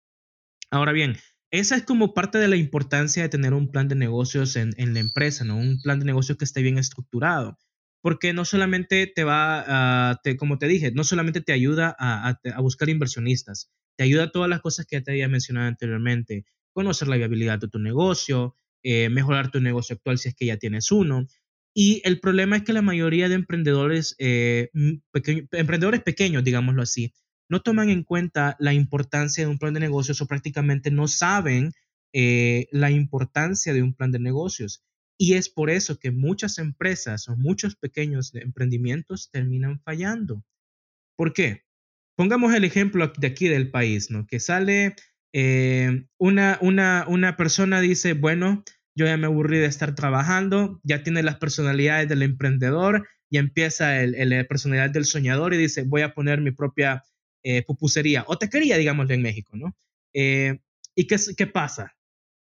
Ahora 0.70 0.92
bien, 0.92 1.16
esa 1.50 1.76
es 1.76 1.82
como 1.82 2.14
parte 2.14 2.38
de 2.38 2.48
la 2.48 2.56
importancia 2.56 3.22
de 3.22 3.28
tener 3.28 3.52
un 3.52 3.70
plan 3.70 3.86
de 3.86 3.94
negocios 3.94 4.56
en, 4.56 4.74
la 4.76 5.00
empresa, 5.00 5.44
¿no? 5.44 5.56
Un 5.58 5.80
plan 5.82 5.98
de 5.98 6.06
negocios 6.06 6.38
que 6.38 6.46
esté 6.46 6.62
bien 6.62 6.78
estructurado. 6.78 7.58
Porque 8.02 8.32
no 8.32 8.44
solamente 8.44 9.06
te 9.06 9.24
va, 9.24 10.10
a, 10.10 10.20
como 10.36 10.58
te 10.58 10.68
dije, 10.68 10.92
no 10.92 11.04
solamente 11.04 11.40
te 11.40 11.52
ayuda 11.52 11.96
a, 11.98 12.36
buscar 12.60 12.88
inversionistas, 12.88 13.70
te 13.96 14.04
ayuda 14.04 14.24
a 14.24 14.30
todas 14.30 14.50
las 14.50 14.60
cosas 14.60 14.86
que 14.86 14.96
ya 14.96 15.02
te 15.02 15.12
había 15.12 15.28
mencionado 15.28 15.68
anteriormente. 15.68 16.44
Conocer 16.72 17.08
la 17.08 17.16
viabilidad 17.16 17.60
de 17.60 17.68
tu 17.68 17.78
negocio, 17.78 18.56
eh, 18.82 19.08
mejorar 19.08 19.50
tu 19.50 19.60
negocio 19.60 19.94
actual 19.94 20.18
si 20.18 20.28
es 20.28 20.34
que 20.34 20.46
ya 20.46 20.56
tienes 20.56 20.90
uno. 20.90 21.26
Y 21.74 22.02
el 22.04 22.20
problema 22.20 22.56
es 22.56 22.64
que 22.64 22.72
la 22.72 22.82
mayoría 22.82 23.28
de 23.28 23.36
emprendedores, 23.36 24.14
eh, 24.18 24.70
emprendedores 25.52 26.02
pequeños, 26.02 26.44
digámoslo 26.44 26.82
así, 26.82 27.14
no 27.48 27.60
toman 27.60 27.90
en 27.90 28.02
cuenta 28.02 28.56
la 28.58 28.74
importancia 28.74 29.44
de 29.44 29.50
un 29.50 29.58
plan 29.58 29.74
de 29.74 29.80
negocios 29.80 30.20
o 30.20 30.26
prácticamente 30.26 30.90
no 30.90 31.06
saben 31.06 31.72
eh, 32.12 32.66
la 32.72 32.90
importancia 32.90 33.72
de 33.72 33.82
un 33.82 33.94
plan 33.94 34.12
de 34.12 34.18
negocios. 34.18 34.82
Y 35.22 35.34
es 35.34 35.48
por 35.48 35.70
eso 35.70 36.00
que 36.00 36.10
muchas 36.10 36.58
empresas 36.58 37.28
o 37.28 37.36
muchos 37.36 37.76
pequeños 37.76 38.34
emprendimientos 38.34 39.30
terminan 39.30 39.78
fallando. 39.78 40.44
¿Por 41.16 41.32
qué? 41.32 41.62
Pongamos 42.16 42.52
el 42.54 42.64
ejemplo 42.64 43.12
de 43.16 43.28
aquí 43.28 43.46
del 43.46 43.70
país, 43.70 44.10
¿no? 44.10 44.26
Que 44.26 44.40
sale 44.40 44.96
eh, 45.32 46.06
una, 46.18 46.58
una, 46.60 47.04
una 47.06 47.36
persona 47.36 47.80
dice, 47.80 48.14
bueno, 48.14 48.64
yo 48.96 49.06
ya 49.06 49.16
me 49.16 49.26
aburrí 49.26 49.58
de 49.58 49.66
estar 49.66 49.94
trabajando, 49.94 50.80
ya 50.82 51.04
tiene 51.04 51.22
las 51.22 51.36
personalidades 51.36 52.08
del 52.08 52.22
emprendedor, 52.22 53.06
y 53.30 53.38
empieza 53.38 54.02
el, 54.02 54.28
la 54.28 54.42
personalidad 54.42 54.90
del 54.90 55.04
soñador 55.04 55.54
y 55.54 55.56
dice, 55.56 55.84
voy 55.84 56.02
a 56.02 56.14
poner 56.14 56.40
mi 56.40 56.50
propia 56.50 57.04
eh, 57.44 57.62
pupusería 57.62 58.24
o 58.26 58.38
taquería, 58.38 58.76
digámoslo 58.76 59.14
en 59.14 59.22
México, 59.22 59.56
¿no? 59.56 59.76
Eh, 60.14 60.58
¿Y 60.96 61.06
qué, 61.06 61.14
qué 61.36 61.46
pasa? 61.46 61.94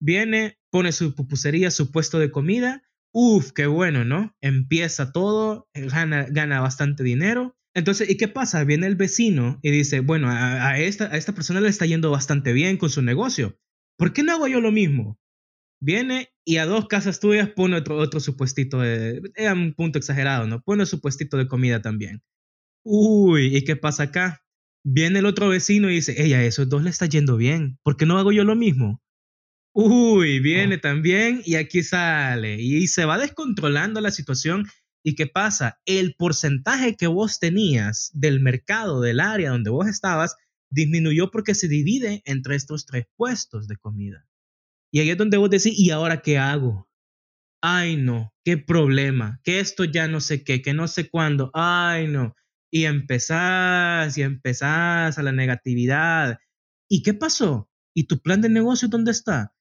Viene, 0.02 0.60
pone 0.72 0.92
su 0.92 1.16
pupusería, 1.16 1.72
su 1.72 1.92
puesto 1.92 2.20
de 2.20 2.32
comida, 2.32 2.84
¡Uf, 3.12 3.52
qué 3.54 3.66
bueno, 3.66 4.06
¿no? 4.06 4.36
Empieza 4.40 5.12
todo, 5.12 5.68
gana, 5.74 6.28
gana 6.30 6.62
bastante 6.62 7.04
dinero. 7.04 7.58
Entonces, 7.74 8.10
¿y 8.10 8.18
qué 8.18 8.28
pasa? 8.28 8.64
Viene 8.64 8.88
el 8.88 8.96
vecino 8.96 9.60
y 9.64 9.72
dice, 9.72 10.02
bueno, 10.02 10.30
a, 10.30 10.80
esta, 10.80 11.06
a 11.06 11.18
esta 11.18 11.34
persona 11.34 11.62
le 11.62 11.70
está 11.70 11.86
yendo 11.86 12.12
bastante 12.12 12.54
bien 12.54 12.78
con 12.78 12.90
su 12.90 13.02
negocio. 13.02 13.58
¿Por 13.98 14.14
qué 14.14 14.24
no 14.24 14.34
hago 14.34 14.48
yo 14.48 14.62
lo 14.62 14.72
mismo? 14.72 15.20
Viene 15.82 16.30
y 16.46 16.58
a 16.58 16.66
dos 16.66 16.88
casas 16.88 17.20
tuyas 17.20 17.50
pone 17.50 17.78
otro, 17.78 17.98
otro 17.98 18.20
supuestito, 18.20 18.80
de, 18.80 19.22
un 19.54 19.74
punto 19.74 19.98
exagerado, 19.98 20.46
¿no? 20.48 20.62
Pone 20.62 20.86
su 20.86 21.02
puestito 21.02 21.38
de 21.38 21.48
comida 21.48 21.82
también. 21.82 22.22
Uy, 22.84 23.56
¿y 23.56 23.64
qué 23.64 23.76
pasa 23.76 24.04
acá? 24.04 24.44
Viene 24.84 25.20
el 25.20 25.26
otro 25.26 25.50
vecino 25.50 25.90
y 25.90 25.96
dice, 25.96 26.24
ella, 26.24 26.40
a 26.40 26.44
esos 26.44 26.70
dos 26.70 26.84
le 26.84 26.90
está 26.90 27.06
yendo 27.06 27.38
bien, 27.38 27.80
¿por 27.84 27.98
qué 27.98 28.06
no 28.06 28.18
hago 28.18 28.32
yo 28.32 28.44
lo 28.44 28.56
mismo? 28.56 29.02
Uy, 29.76 30.40
viene 30.40 30.76
Ah. 30.76 30.82
también 30.82 31.42
y 31.46 31.56
aquí 31.56 31.84
sale. 31.84 32.56
Y 32.60 32.88
se 32.88 33.06
va 33.06 33.18
descontrolando 33.18 34.02
la 34.02 34.12
situación. 34.12 34.66
¿Y 35.04 35.16
qué 35.16 35.28
pasa? 35.28 35.80
El 35.86 36.16
porcentaje 36.18 36.96
que 36.96 37.08
vos 37.08 37.40
tenías 37.40 38.10
del 38.14 38.42
mercado, 38.42 39.00
del 39.02 39.20
área 39.20 39.52
donde 39.52 39.70
vos 39.70 39.88
estabas, 39.88 40.36
disminuyó 40.72 41.32
porque 41.32 41.56
se 41.56 41.68
divide 41.68 42.22
entre 42.26 42.56
estos 42.56 42.86
tres 42.86 43.06
puestos 43.16 43.68
de 43.68 43.78
comida. 43.78 44.28
Y 44.92 45.00
ahí 45.00 45.10
es 45.12 45.18
donde 45.18 45.38
vos 45.38 45.50
decís, 45.50 45.78
¿y 45.78 45.92
ahora 45.92 46.22
qué 46.22 46.38
hago? 46.38 46.90
Ay, 47.62 47.98
no, 47.98 48.34
qué 48.46 48.58
problema, 48.58 49.40
que 49.44 49.60
esto 49.60 49.84
ya 49.84 50.08
no 50.08 50.22
sé 50.22 50.44
qué, 50.44 50.62
que 50.62 50.74
no 50.74 50.88
sé 50.88 51.10
cuándo, 51.10 51.52
ay, 51.54 52.08
no. 52.08 52.36
Y 52.72 52.86
empezás 52.86 54.18
y 54.18 54.22
empezás 54.24 55.18
a 55.18 55.24
la 55.24 55.32
negatividad. 55.32 56.40
¿Y 56.90 57.04
qué 57.04 57.14
pasó? 57.14 57.70
¿Y 57.96 58.06
tu 58.06 58.22
plan 58.22 58.42
de 58.42 58.50
negocio 58.50 58.88
dónde 58.88 59.12
está? 59.12 59.54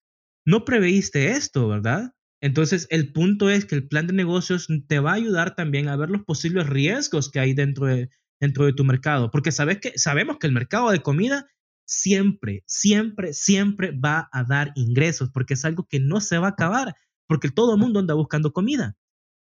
No 0.47 0.65
preveíste 0.65 1.31
esto, 1.31 1.69
¿verdad? 1.69 2.13
Entonces, 2.41 2.87
el 2.91 3.13
punto 3.13 3.51
es 3.51 3.65
que 3.65 3.75
el 3.75 3.89
plan 3.89 4.07
de 4.07 4.13
negocios 4.13 4.69
te 4.87 5.01
va 5.01 5.13
a 5.13 5.15
ayudar 5.15 5.55
también 5.55 5.89
a 5.89 5.97
ver 5.97 6.11
los 6.11 6.23
posibles 6.23 6.69
riesgos 6.69 7.31
que 7.31 7.41
hay 7.41 7.53
dentro 7.53 7.87
de, 7.87 8.11
dentro 8.41 8.65
de 8.65 8.73
tu 8.73 8.85
mercado, 8.85 9.31
porque 9.31 9.53
sabes 9.53 9.79
que, 9.79 9.99
sabemos 9.99 10.39
que 10.39 10.47
el 10.47 10.53
mercado 10.53 10.91
de 10.91 11.03
comida 11.03 11.49
siempre, 11.87 12.63
siempre, 12.67 13.33
siempre 13.33 13.93
va 13.93 14.29
a 14.33 14.45
dar 14.45 14.73
ingresos, 14.77 15.31
porque 15.33 15.55
es 15.55 15.65
algo 15.65 15.87
que 15.89 16.01
no 16.01 16.21
se 16.21 16.39
va 16.39 16.49
a 16.49 16.51
acabar, 16.51 16.95
porque 17.27 17.51
todo 17.51 17.75
el 17.75 17.81
mundo 17.81 18.01
anda 18.01 18.15
buscando 18.15 18.53
comida. 18.53 18.97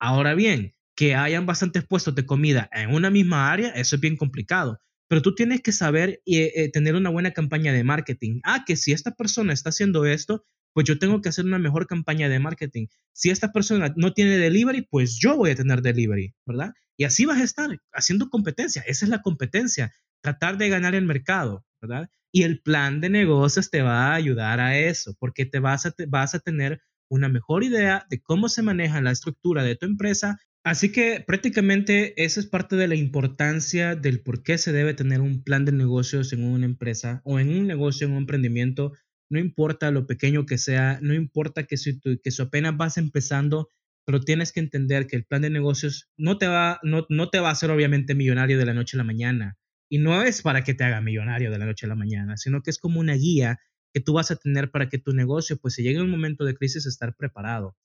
Ahora 0.01 0.35
bien, 0.35 0.75
que 0.97 1.15
hayan 1.15 1.47
bastantes 1.47 1.85
puestos 1.87 2.15
de 2.15 2.27
comida 2.27 2.69
en 2.73 2.95
una 2.95 3.11
misma 3.11 3.53
área, 3.53 3.71
eso 3.71 3.97
es 3.97 4.01
bien 4.01 4.17
complicado. 4.17 4.81
Pero 5.09 5.23
tú 5.23 5.35
tienes 5.35 5.63
que 5.63 5.73
saber 5.73 6.21
y 6.25 6.39
eh, 6.39 6.71
tener 6.73 6.95
una 6.95 7.11
buena 7.11 7.33
campaña 7.33 7.73
de 7.73 7.83
marketing. 7.83 8.41
Ah, 8.45 8.65
que 8.67 8.77
si 8.77 8.93
esta 8.93 9.13
persona 9.13 9.53
está 9.53 9.71
haciendo 9.71 10.05
esto, 10.05 10.45
pues 10.73 10.87
yo 10.87 10.99
tengo 10.99 11.21
que 11.21 11.29
hacer 11.29 11.45
una 11.45 11.59
mejor 11.59 11.87
campaña 11.87 12.29
de 12.29 12.39
marketing. 12.39 12.87
Si 13.13 13.31
esta 13.31 13.53
persona 13.53 13.93
no 13.97 14.13
tiene 14.13 14.39
delivery, 14.39 14.83
pues 14.83 15.19
yo 15.19 15.37
voy 15.37 15.51
a 15.51 15.55
tener 15.55 15.83
delivery, 15.83 16.35
¿verdad? 16.47 16.73
Y 16.97 17.05
así 17.05 17.27
vas 17.27 17.39
a 17.39 17.45
estar 17.45 17.71
haciendo 17.93 18.29
competencia. 18.29 18.83
Esa 18.87 19.05
es 19.05 19.09
la 19.11 19.23
competencia, 19.23 19.93
tratar 20.21 20.59
de 20.59 20.69
ganar 20.69 20.95
el 20.95 21.05
mercado, 21.05 21.65
¿verdad? 21.81 22.11
Y 22.33 22.43
el 22.43 22.61
plan 22.61 23.01
de 23.01 23.09
negocios 23.09 23.71
te 23.71 23.83
va 23.83 24.09
a 24.09 24.15
ayudar 24.15 24.61
a 24.61 24.79
eso, 24.79 25.15
porque 25.19 25.47
te 25.47 25.61
vas 25.61 25.87
a, 25.87 25.95
vas 26.09 26.35
a 26.35 26.41
tener 26.41 26.81
una 27.09 27.29
mejor 27.29 27.65
idea 27.65 28.07
de 28.11 28.21
cómo 28.21 28.49
se 28.49 28.63
maneja 28.63 29.01
la 29.01 29.13
estructura 29.13 29.63
de 29.63 29.77
tu 29.77 29.87
empresa. 29.87 30.39
Así 30.65 30.93
que 30.93 31.25
prácticamente 31.27 32.23
esa 32.23 32.41
es 32.41 32.47
parte 32.47 32.77
de 32.77 32.89
la 32.89 32.95
importancia 32.95 33.95
del 33.95 34.21
por 34.21 34.43
qué 34.43 34.59
se 34.59 34.73
debe 34.73 34.93
tener 34.93 35.21
un 35.21 35.43
plan 35.43 35.65
de 35.65 35.73
negocios 35.73 36.33
en 36.33 36.45
una 36.45 36.67
empresa 36.67 37.23
o 37.25 37.39
en 37.39 37.49
un 37.49 37.67
negocio, 37.67 38.07
en 38.07 38.13
un 38.13 38.19
emprendimiento. 38.19 38.93
No 39.31 39.39
importa 39.39 39.91
lo 39.91 40.07
pequeño 40.07 40.47
que 40.47 40.59
sea, 40.59 40.99
no 41.03 41.15
importa 41.15 41.65
que 41.65 41.77
si, 41.77 41.99
tú, 41.99 42.19
que 42.23 42.31
si 42.31 42.43
apenas 42.43 42.77
vas 42.77 42.97
empezando, 42.97 43.69
pero 44.07 44.21
tienes 44.21 44.53
que 44.53 44.61
entender 44.61 45.07
que 45.07 45.17
el 45.17 45.27
plan 45.27 45.43
de 45.43 45.51
negocios 45.51 46.09
no 46.17 46.39
te, 46.39 46.47
va, 46.47 46.81
no, 46.83 47.07
no 47.11 47.29
te 47.29 47.41
va 47.41 47.51
a 47.51 47.53
hacer 47.53 47.71
obviamente 47.71 48.15
millonario 48.15 48.59
de 48.59 48.65
la 48.65 48.73
noche 48.73 48.97
a 48.97 48.99
la 48.99 49.05
mañana. 49.05 49.59
Y 49.91 49.99
no 49.99 50.23
es 50.23 50.43
para 50.43 50.65
que 50.65 50.75
te 50.75 50.85
haga 50.85 51.01
millonario 51.01 51.51
de 51.51 51.59
la 51.59 51.67
noche 51.67 51.87
a 51.87 51.91
la 51.91 51.95
mañana, 51.95 52.37
sino 52.37 52.63
que 52.63 52.71
es 52.71 52.79
como 52.79 53.01
una 53.01 53.15
guía 53.15 53.61
que 53.93 54.01
tú 54.01 54.15
vas 54.15 54.31
a 54.31 54.37
tener 54.37 54.71
para 54.71 54.89
que 54.89 54.99
tu 54.99 55.13
negocio, 55.13 55.59
pues 55.59 55.75
si 55.75 55.83
llega 55.83 56.03
un 56.03 56.11
momento 56.11 56.45
de 56.45 56.55
crisis, 56.55 56.87
estar 56.87 57.17
preparado. 57.17 57.77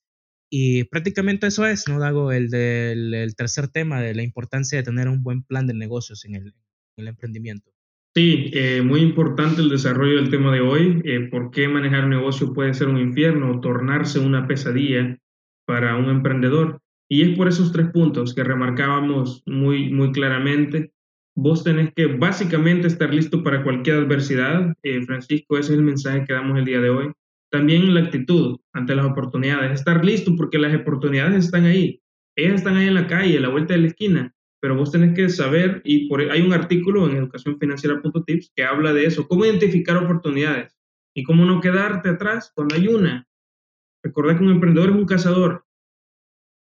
Y 0.49 0.85
prácticamente 0.85 1.47
eso 1.47 1.65
es, 1.65 1.89
¿no, 1.89 1.99
Dago? 1.99 2.31
El 2.31 2.49
del 2.49 3.13
el 3.13 3.35
tercer 3.35 3.67
tema 3.67 4.01
de 4.01 4.13
la 4.15 4.23
importancia 4.23 4.77
de 4.77 4.83
tener 4.83 5.09
un 5.09 5.23
buen 5.23 5.43
plan 5.43 5.67
de 5.67 5.73
negocios 5.73 6.23
en 6.25 6.35
el, 6.35 6.47
en 6.47 6.53
el 7.03 7.07
emprendimiento. 7.09 7.72
Sí, 8.15 8.51
eh, 8.53 8.83
muy 8.83 8.99
importante 9.01 9.61
el 9.61 9.69
desarrollo 9.69 10.17
del 10.17 10.29
tema 10.29 10.53
de 10.53 10.61
hoy. 10.61 11.01
Eh, 11.03 11.29
¿Por 11.31 11.49
qué 11.49 11.67
manejar 11.67 12.03
un 12.03 12.11
negocio 12.11 12.53
puede 12.53 12.75
ser 12.75 12.87
un 12.87 12.99
infierno 12.99 13.49
o 13.49 13.59
tornarse 13.59 14.19
una 14.19 14.45
pesadilla 14.47 15.17
para 15.65 15.95
un 15.97 16.09
emprendedor? 16.11 16.79
Y 17.09 17.23
es 17.23 17.35
por 17.35 17.47
esos 17.47 17.71
tres 17.71 17.89
puntos 17.89 18.35
que 18.35 18.43
remarcábamos 18.43 19.41
muy, 19.47 19.91
muy 19.91 20.11
claramente. 20.11 20.91
Vos 21.35 21.63
tenés 21.63 21.91
que 21.95 22.05
básicamente 22.05 22.85
estar 22.85 23.11
listo 23.11 23.41
para 23.43 23.63
cualquier 23.63 23.97
adversidad. 23.97 24.75
Eh, 24.83 25.01
Francisco, 25.07 25.57
ese 25.57 25.73
es 25.73 25.79
el 25.79 25.83
mensaje 25.83 26.23
que 26.27 26.33
damos 26.33 26.59
el 26.59 26.65
día 26.65 26.81
de 26.81 26.91
hoy. 26.91 27.11
También 27.49 27.95
la 27.95 28.01
actitud 28.01 28.59
ante 28.73 28.93
las 28.93 29.07
oportunidades. 29.07 29.71
Estar 29.71 30.05
listo 30.05 30.35
porque 30.35 30.59
las 30.59 30.75
oportunidades 30.75 31.45
están 31.45 31.65
ahí. 31.65 31.99
Ellas 32.35 32.55
están 32.55 32.77
ahí 32.77 32.87
en 32.87 32.93
la 32.93 33.07
calle, 33.07 33.39
a 33.39 33.41
la 33.41 33.49
vuelta 33.49 33.73
de 33.73 33.81
la 33.81 33.87
esquina 33.87 34.35
pero 34.63 34.77
vos 34.77 34.93
tenés 34.93 35.13
que 35.13 35.27
saber, 35.27 35.81
y 35.83 36.09
hay 36.31 36.41
un 36.41 36.53
artículo 36.53 37.05
en 37.09 37.17
educacionfinanciera.tips 37.17 38.53
que 38.55 38.63
habla 38.63 38.93
de 38.93 39.05
eso, 39.05 39.27
cómo 39.27 39.43
identificar 39.43 39.97
oportunidades 39.97 40.79
y 41.13 41.23
cómo 41.23 41.43
no 41.43 41.59
quedarte 41.59 42.07
atrás 42.07 42.49
cuando 42.55 42.75
hay 42.75 42.87
una. 42.87 43.27
Recordad 44.01 44.37
que 44.37 44.45
un 44.45 44.51
emprendedor 44.51 44.91
es 44.91 44.95
un 44.95 45.05
cazador. 45.05 45.65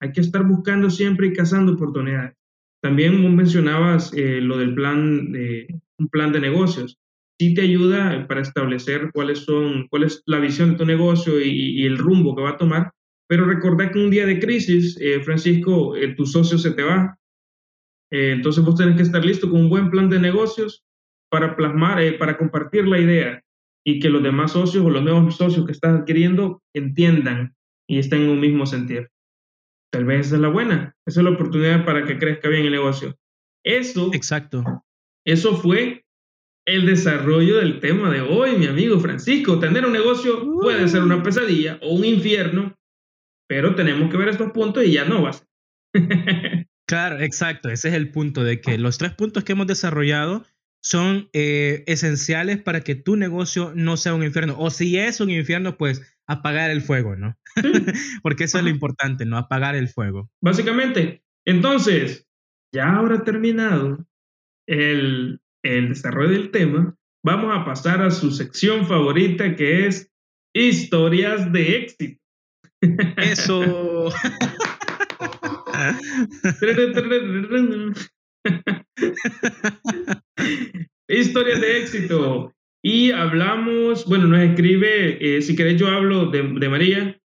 Hay 0.01 0.11
que 0.11 0.21
estar 0.21 0.43
buscando 0.43 0.91
siempre 0.91 1.29
y 1.29 1.33
cazando 1.33 1.75
oportunidades. 1.75 2.37
También 2.83 3.23
vos 3.23 3.31
mencionabas 3.31 4.13
eh, 4.15 4.41
lo 4.41 4.59
del 4.59 4.75
plan 4.75 5.31
de 5.31 5.69
un 5.99 6.09
plan 6.09 6.33
de 6.33 6.41
negocios. 6.41 6.99
Sí 7.39 7.55
te 7.55 7.61
ayuda 7.61 8.27
para 8.27 8.41
establecer 8.41 9.13
cuáles 9.15 9.45
son, 9.45 9.87
cuál 9.91 10.03
es 10.03 10.25
la 10.27 10.41
visión 10.41 10.73
de 10.73 10.79
tu 10.79 10.87
negocio 10.87 11.41
y, 11.41 11.83
y 11.83 11.87
el 11.87 11.99
rumbo 11.99 12.35
que 12.35 12.43
va 12.43 12.51
a 12.51 12.59
tomar. 12.59 12.91
Pero 13.29 13.45
recordad 13.45 13.93
que 13.93 14.01
un 14.01 14.11
día 14.11 14.27
de 14.27 14.41
crisis, 14.41 14.99
eh, 15.01 15.21
Francisco, 15.21 15.95
eh, 15.95 16.17
tu 16.17 16.27
socio 16.27 16.59
se 16.59 16.73
te 16.73 16.83
va, 16.83 17.17
eh, 18.11 18.33
entonces 18.33 18.65
vos 18.65 18.77
tenés 18.77 18.97
que 18.97 19.03
estar 19.03 19.25
listo 19.25 19.51
con 19.51 19.63
un 19.63 19.69
buen 19.69 19.91
plan 19.91 20.09
de 20.09 20.21
negocios 20.21 20.85
para 21.31 21.57
plasmar, 21.57 22.01
eh, 22.01 22.13
para 22.13 22.37
compartir 22.39 22.87
la 22.87 22.99
idea 22.99 23.43
y 23.85 24.01
que 24.01 24.09
los 24.09 24.23
demás 24.23 24.53
socios 24.53 24.85
o 24.85 24.91
los 24.91 25.03
nuevos 25.03 25.37
socios 25.37 25.67
que 25.67 25.73
estás 25.73 26.01
adquiriendo 26.01 26.63
entiendan 26.75 27.55
y 27.89 27.99
estén 27.99 28.23
en 28.23 28.31
un 28.31 28.41
mismo 28.41 28.67
sentir. 28.67 29.11
Tal 29.93 30.05
vez 30.05 30.27
esa 30.27 30.37
es 30.37 30.43
la 30.43 30.49
buena, 30.49 30.95
esa 31.07 31.21
es 31.21 31.25
la 31.25 31.31
oportunidad 31.31 31.85
para 31.85 32.05
que 32.05 32.19
crezca 32.19 32.49
bien 32.49 32.67
el 32.67 32.73
negocio. 32.73 33.17
Eso, 33.65 34.11
Exacto. 34.13 34.65
eso 35.25 35.57
fue 35.57 36.05
el 36.67 36.85
desarrollo 36.85 37.59
del 37.59 37.81
tema 37.81 38.11
de 38.11 38.21
hoy, 38.21 38.57
mi 38.57 38.67
amigo 38.67 38.99
Francisco. 38.99 39.59
Tener 39.59 39.87
un 39.87 39.93
negocio 39.93 40.45
puede 40.61 40.89
ser 40.89 41.03
una 41.03 41.23
pesadilla 41.23 41.79
o 41.83 41.95
un 41.95 42.05
infierno, 42.05 42.75
pero 43.49 43.75
tenemos 43.75 44.11
que 44.11 44.17
ver 44.17 44.29
estos 44.29 44.51
puntos 44.51 44.85
y 44.85 44.93
ya 44.93 45.05
no 45.05 45.23
va 45.23 45.31
a 45.31 45.33
ser. 45.33 45.47
Claro, 46.87 47.21
exacto. 47.21 47.69
Ese 47.69 47.89
es 47.89 47.95
el 47.95 48.11
punto 48.11 48.45
de 48.45 48.61
que 48.61 48.79
los 48.79 48.99
tres 48.99 49.13
puntos 49.13 49.45
que 49.45 49.53
hemos 49.53 49.67
desarrollado 49.67 50.47
son 50.81 51.29
eh, 51.33 51.83
esenciales 51.87 52.63
para 52.63 52.83
que 52.83 52.95
tu 52.95 53.17
negocio 53.17 53.73
no 53.75 53.97
sea 53.97 54.15
un 54.15 54.23
infierno. 54.23 54.57
O 54.59 54.71
si 54.71 54.99
es 54.99 55.21
un 55.21 55.31
infierno, 55.31 55.77
pues 55.77 56.17
apagar 56.29 56.71
el 56.71 56.83
fuego, 56.83 57.17
¿no? 57.17 57.37
Porque 58.23 58.45
eso 58.45 58.59
es 58.59 58.65
lo 58.65 58.71
importante, 58.71 59.25
¿no? 59.25 59.37
Apagar 59.37 59.75
el 59.75 59.89
fuego. 59.89 60.31
Básicamente, 60.41 61.25
entonces, 61.45 62.29
ya 62.73 62.89
ahora 62.95 63.25
terminado 63.25 64.07
el, 64.69 65.41
el 65.65 65.89
desarrollo 65.89 66.31
del 66.31 66.51
tema, 66.53 66.97
vamos 67.25 67.57
a 67.57 67.65
pasar 67.65 68.03
a 68.03 68.13
su 68.13 68.31
sección 68.31 68.87
favorita 68.87 69.57
que 69.57 69.87
es 69.87 70.13
historias 70.55 71.53
de 71.53 71.79
éxito. 71.79 72.21
Eso. 73.17 74.13
Historias 81.09 81.61
de 81.61 81.83
éxito. 81.83 82.53
Y 82.83 83.11
hablamos, 83.11 84.07
bueno, 84.07 84.29
nos 84.29 84.41
escribe, 84.41 85.19
eh, 85.21 85.43
si 85.43 85.57
querés 85.57 85.81
yo 85.81 85.89
hablo 85.89 86.27
de, 86.27 86.43
de 86.43 86.69
María. 86.69 87.19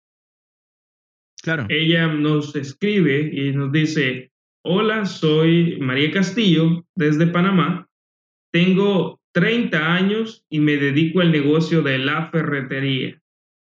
Claro. 1.43 1.67
Ella 1.69 2.07
nos 2.07 2.55
escribe 2.55 3.29
y 3.31 3.51
nos 3.51 3.71
dice, 3.71 4.31
hola, 4.63 5.05
soy 5.05 5.77
María 5.79 6.11
Castillo 6.11 6.83
desde 6.95 7.27
Panamá. 7.27 7.87
Tengo 8.51 9.21
30 9.33 9.93
años 9.93 10.45
y 10.49 10.59
me 10.59 10.77
dedico 10.77 11.21
al 11.21 11.31
negocio 11.31 11.81
de 11.81 11.99
la 11.99 12.29
ferretería. 12.31 13.20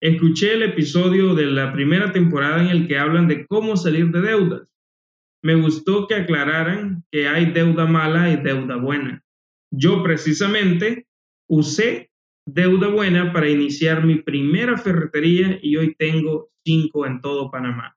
Escuché 0.02 0.54
el 0.54 0.62
episodio 0.62 1.34
de 1.34 1.46
la 1.46 1.74
primera 1.74 2.10
temporada 2.12 2.62
en 2.62 2.68
el 2.68 2.88
que 2.88 2.98
hablan 2.98 3.28
de 3.28 3.46
cómo 3.46 3.76
salir 3.76 4.10
de 4.10 4.22
deudas. 4.22 4.68
Me 5.42 5.54
gustó 5.54 6.06
que 6.06 6.14
aclararan 6.14 7.04
que 7.10 7.28
hay 7.28 7.52
deuda 7.52 7.86
mala 7.86 8.30
y 8.30 8.36
deuda 8.36 8.76
buena. 8.76 9.22
Yo 9.70 10.02
precisamente 10.02 11.06
usé 11.48 12.10
deuda 12.46 12.88
buena 12.88 13.32
para 13.32 13.48
iniciar 13.48 14.04
mi 14.04 14.16
primera 14.16 14.78
ferretería 14.78 15.58
y 15.62 15.76
hoy 15.76 15.94
tengo 15.98 16.50
cinco 16.64 17.06
en 17.06 17.20
todo 17.20 17.50
Panamá. 17.50 17.94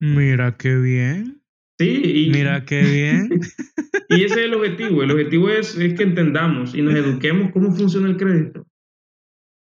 Mira 0.00 0.56
qué 0.56 0.76
bien. 0.76 1.42
Sí, 1.78 2.02
y, 2.02 2.30
Mira 2.30 2.64
qué 2.64 2.82
bien. 2.82 3.40
y 4.08 4.24
ese 4.24 4.40
es 4.40 4.46
el 4.46 4.54
objetivo. 4.54 5.02
El 5.02 5.10
objetivo 5.10 5.50
es, 5.50 5.76
es 5.76 5.94
que 5.94 6.02
entendamos 6.02 6.74
y 6.74 6.82
nos 6.82 6.94
eduquemos 6.94 7.52
cómo 7.52 7.72
funciona 7.72 8.08
el 8.08 8.16
crédito. 8.16 8.66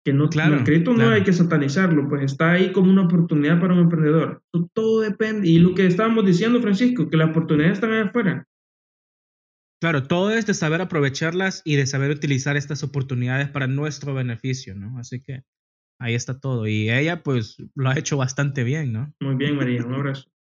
Que 0.04 0.12
no, 0.12 0.28
Claro, 0.28 0.56
el 0.56 0.64
crédito 0.64 0.94
no 0.94 1.10
hay 1.10 1.22
que 1.22 1.32
satanizarlo, 1.32 2.08
pues 2.08 2.22
está 2.22 2.52
ahí 2.52 2.72
como 2.72 2.90
una 2.90 3.02
oportunidad 3.02 3.60
para 3.60 3.74
un 3.74 3.80
emprendedor. 3.80 4.42
Todo 4.72 5.00
depende. 5.00 5.48
Y 5.48 5.58
lo 5.58 5.74
que 5.74 5.86
estábamos 5.86 6.24
diciendo, 6.24 6.60
Francisco, 6.62 7.10
que 7.10 7.16
las 7.16 7.30
oportunidades 7.30 7.74
están 7.74 7.92
allá 7.92 8.04
afuera. 8.04 8.46
Claro, 9.80 10.02
todo 10.02 10.30
es 10.30 10.46
de 10.46 10.54
saber 10.54 10.80
aprovecharlas 10.80 11.62
y 11.64 11.76
de 11.76 11.86
saber 11.86 12.10
utilizar 12.10 12.56
estas 12.56 12.82
oportunidades 12.82 13.48
para 13.48 13.68
nuestro 13.68 14.12
beneficio, 14.12 14.74
¿no? 14.74 14.98
Así 14.98 15.20
que 15.20 15.42
ahí 16.00 16.14
está 16.14 16.40
todo. 16.40 16.66
Y 16.66 16.90
ella, 16.90 17.22
pues, 17.22 17.58
lo 17.74 17.88
ha 17.88 17.98
hecho 17.98 18.16
bastante 18.16 18.64
bien, 18.64 18.92
¿no? 18.92 19.14
Muy 19.20 19.36
bien, 19.36 19.56
María, 19.56 19.84
un 19.84 19.94
abrazo. 19.94 20.28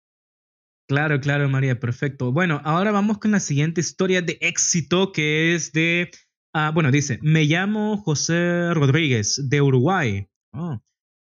Claro, 0.86 1.22
claro, 1.22 1.48
María, 1.48 1.80
perfecto. 1.80 2.34
Bueno, 2.34 2.62
ahora 2.66 2.92
vamos 2.92 3.18
con 3.18 3.32
la 3.32 3.40
siguiente 3.40 3.80
historia 3.80 4.22
de 4.22 4.38
éxito 4.42 5.14
que 5.14 5.56
es 5.56 5.72
de, 5.72 6.12
ah, 6.54 6.72
bueno, 6.74 6.92
dice, 6.92 7.20
me 7.22 7.46
llamo 7.46 7.98
José 7.98 8.74
Rodríguez 8.74 9.50
de 9.50 9.62
Uruguay. 9.62 10.28
Oh, 10.54 10.80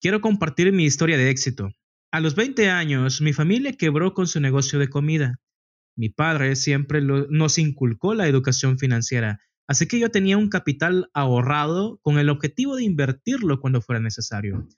quiero 0.00 0.20
compartir 0.20 0.72
mi 0.72 0.84
historia 0.84 1.16
de 1.16 1.30
éxito. 1.30 1.70
A 2.12 2.20
los 2.20 2.34
20 2.34 2.70
años, 2.70 3.20
mi 3.20 3.32
familia 3.32 3.72
quebró 3.72 4.14
con 4.14 4.26
su 4.26 4.40
negocio 4.40 4.78
de 4.78 4.88
comida. 4.88 5.40
Mi 5.96 6.08
padre 6.10 6.56
siempre 6.56 7.00
nos 7.00 7.58
inculcó 7.58 8.14
la 8.14 8.28
educación 8.28 8.78
financiera, 8.78 9.40
así 9.66 9.88
que 9.88 9.98
yo 9.98 10.10
tenía 10.10 10.36
un 10.36 10.48
capital 10.48 11.10
ahorrado 11.14 11.98
con 12.02 12.18
el 12.18 12.28
objetivo 12.28 12.76
de 12.76 12.84
invertirlo 12.84 13.60
cuando 13.60 13.80
fuera 13.80 14.00
necesario. 14.00 14.68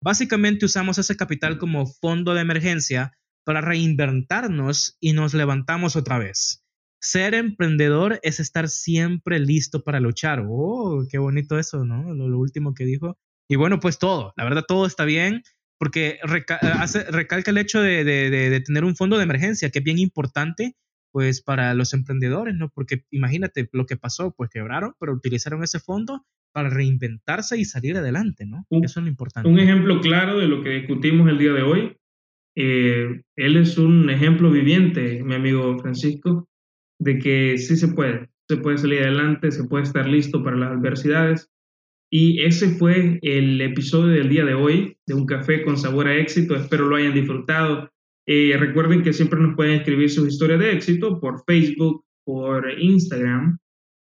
Básicamente 0.00 0.64
usamos 0.64 0.98
ese 0.98 1.16
capital 1.16 1.58
como 1.58 1.86
fondo 1.86 2.34
de 2.34 2.42
emergencia 2.42 3.18
para 3.44 3.60
reinventarnos 3.60 4.96
y 5.00 5.12
nos 5.12 5.34
levantamos 5.34 5.96
otra 5.96 6.18
vez. 6.18 6.64
Ser 7.00 7.34
emprendedor 7.34 8.18
es 8.22 8.40
estar 8.40 8.68
siempre 8.68 9.38
listo 9.38 9.84
para 9.84 10.00
luchar. 10.00 10.44
Oh, 10.48 11.06
qué 11.10 11.18
bonito 11.18 11.58
eso, 11.58 11.84
¿no? 11.84 12.12
Lo, 12.14 12.28
lo 12.28 12.38
último 12.38 12.74
que 12.74 12.84
dijo. 12.84 13.16
Y 13.48 13.56
bueno, 13.56 13.80
pues 13.80 13.98
todo, 13.98 14.34
la 14.36 14.44
verdad 14.44 14.64
todo 14.66 14.84
está 14.86 15.04
bien 15.04 15.42
porque 15.78 16.18
reca 16.22 16.56
hace, 16.56 17.04
recalca 17.04 17.50
el 17.50 17.58
hecho 17.58 17.80
de, 17.80 18.04
de, 18.04 18.30
de, 18.30 18.50
de, 18.50 18.60
tener 18.60 18.84
un 18.84 18.96
fondo 18.96 19.16
de 19.16 19.22
emergencia, 19.22 19.70
que 19.70 19.78
es 19.78 19.84
bien 19.84 19.98
importante, 19.98 20.74
pues 21.12 21.40
para 21.40 21.72
los 21.74 21.94
emprendedores, 21.94 22.54
¿no? 22.54 22.68
Porque 22.74 23.04
imagínate 23.10 23.68
lo 23.72 23.86
que 23.86 23.96
pasó, 23.96 24.34
pues 24.36 24.50
quebraron, 24.50 24.94
pero 24.98 25.12
utilizaron 25.12 25.62
ese 25.62 25.78
fondo 25.78 26.26
para 26.52 26.68
reinventarse 26.68 27.58
y 27.58 27.64
salir 27.64 27.96
adelante, 27.96 28.44
¿no? 28.44 28.66
Un, 28.70 28.84
Eso 28.84 29.00
es 29.00 29.04
lo 29.04 29.10
importante. 29.10 29.48
Un 29.48 29.58
ejemplo 29.58 30.00
claro 30.00 30.38
de 30.38 30.48
lo 30.48 30.62
que 30.62 30.70
discutimos 30.70 31.28
el 31.28 31.38
día 31.38 31.52
de 31.52 31.62
hoy. 31.62 31.96
Eh, 32.56 33.22
él 33.36 33.56
es 33.56 33.78
un 33.78 34.10
ejemplo 34.10 34.50
viviente, 34.50 35.22
mi 35.22 35.34
amigo 35.34 35.78
Francisco, 35.78 36.48
de 36.98 37.18
que 37.18 37.58
sí 37.58 37.76
se 37.76 37.88
puede, 37.88 38.28
se 38.48 38.56
puede 38.56 38.78
salir 38.78 39.02
adelante, 39.02 39.50
se 39.50 39.64
puede 39.64 39.84
estar 39.84 40.08
listo 40.08 40.42
para 40.42 40.56
las 40.56 40.72
adversidades. 40.72 41.50
Y 42.10 42.42
ese 42.42 42.70
fue 42.70 43.18
el 43.22 43.60
episodio 43.60 44.14
del 44.14 44.30
día 44.30 44.44
de 44.44 44.54
hoy 44.54 44.96
de 45.06 45.14
Un 45.14 45.26
Café 45.26 45.62
con 45.62 45.76
Sabor 45.76 46.08
a 46.08 46.16
Éxito. 46.16 46.56
Espero 46.56 46.86
lo 46.86 46.96
hayan 46.96 47.12
disfrutado. 47.12 47.90
Eh, 48.26 48.56
recuerden 48.58 49.02
que 49.02 49.12
siempre 49.12 49.38
nos 49.40 49.54
pueden 49.54 49.80
escribir 49.80 50.10
sus 50.10 50.28
historias 50.28 50.60
de 50.60 50.72
éxito 50.72 51.20
por 51.20 51.44
Facebook, 51.44 52.04
por 52.24 52.70
Instagram 52.78 53.58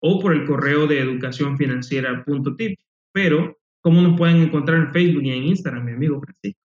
o 0.01 0.19
por 0.19 0.33
el 0.33 0.45
correo 0.45 0.87
de 0.87 0.99
educacionfinanciera.tip. 0.99 2.79
Pero, 3.11 3.57
¿cómo 3.81 4.01
nos 4.01 4.17
pueden 4.17 4.37
encontrar 4.37 4.79
en 4.79 4.93
Facebook 4.93 5.23
y 5.23 5.31
en 5.31 5.43
Instagram, 5.45 5.85
mi 5.85 5.91
amigo 5.93 6.21
Francisco? 6.21 6.68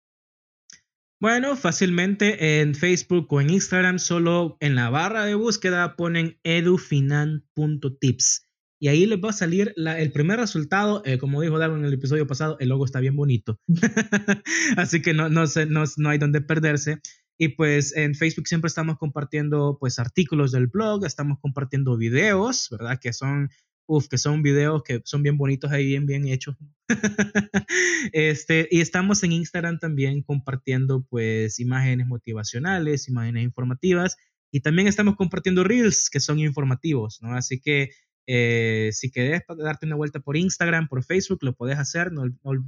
Bueno, 1.20 1.56
fácilmente 1.56 2.60
en 2.60 2.74
Facebook 2.74 3.32
o 3.32 3.40
en 3.40 3.50
Instagram, 3.50 3.98
solo 3.98 4.56
en 4.60 4.74
la 4.74 4.90
barra 4.90 5.24
de 5.24 5.34
búsqueda 5.34 5.96
ponen 5.96 6.38
edufinan.tips 6.44 8.46
y 8.78 8.88
ahí 8.88 9.06
les 9.06 9.18
va 9.18 9.30
a 9.30 9.32
salir 9.32 9.74
el 9.76 10.12
primer 10.12 10.38
resultado. 10.38 11.02
Eh, 11.04 11.18
como 11.18 11.40
dijo 11.40 11.58
Dago 11.58 11.76
en 11.76 11.84
el 11.84 11.94
episodio 11.94 12.26
pasado, 12.26 12.56
el 12.60 12.68
logo 12.68 12.84
está 12.84 13.00
bien 13.00 13.16
bonito. 13.16 13.58
Así 14.76 15.00
que 15.00 15.14
no, 15.14 15.28
no, 15.28 15.46
sé, 15.46 15.66
no, 15.66 15.84
no 15.96 16.10
hay 16.10 16.18
donde 16.18 16.40
perderse. 16.40 17.00
Y 17.38 17.48
pues 17.48 17.96
en 17.96 18.14
Facebook 18.14 18.46
siempre 18.46 18.68
estamos 18.68 18.98
compartiendo 18.98 19.78
pues 19.80 19.98
artículos 19.98 20.52
del 20.52 20.66
blog, 20.66 21.04
estamos 21.04 21.38
compartiendo 21.40 21.96
videos, 21.96 22.68
¿verdad? 22.70 22.98
Que 23.00 23.12
son, 23.12 23.50
uf, 23.86 24.08
que 24.08 24.18
son 24.18 24.42
videos 24.42 24.82
que 24.82 25.00
son 25.04 25.22
bien 25.22 25.38
bonitos 25.38 25.70
ahí, 25.72 25.86
bien, 25.86 26.06
bien 26.06 26.26
hechos. 26.28 26.56
este, 28.12 28.68
y 28.70 28.80
estamos 28.80 29.22
en 29.22 29.32
Instagram 29.32 29.78
también 29.78 30.22
compartiendo 30.22 31.04
pues 31.08 31.58
imágenes 31.60 32.06
motivacionales, 32.06 33.08
imágenes 33.08 33.44
informativas 33.44 34.16
y 34.50 34.60
también 34.60 34.88
estamos 34.88 35.16
compartiendo 35.16 35.64
reels 35.64 36.10
que 36.10 36.20
son 36.20 36.38
informativos, 36.38 37.20
¿no? 37.22 37.34
Así 37.34 37.60
que 37.60 37.90
eh, 38.28 38.90
si 38.92 39.10
querés 39.10 39.42
darte 39.58 39.86
una 39.86 39.96
vuelta 39.96 40.20
por 40.20 40.36
Instagram, 40.36 40.88
por 40.88 41.04
Facebook, 41.04 41.38
lo 41.42 41.54
puedes 41.54 41.78
hacer. 41.78 42.12
No, 42.12 42.24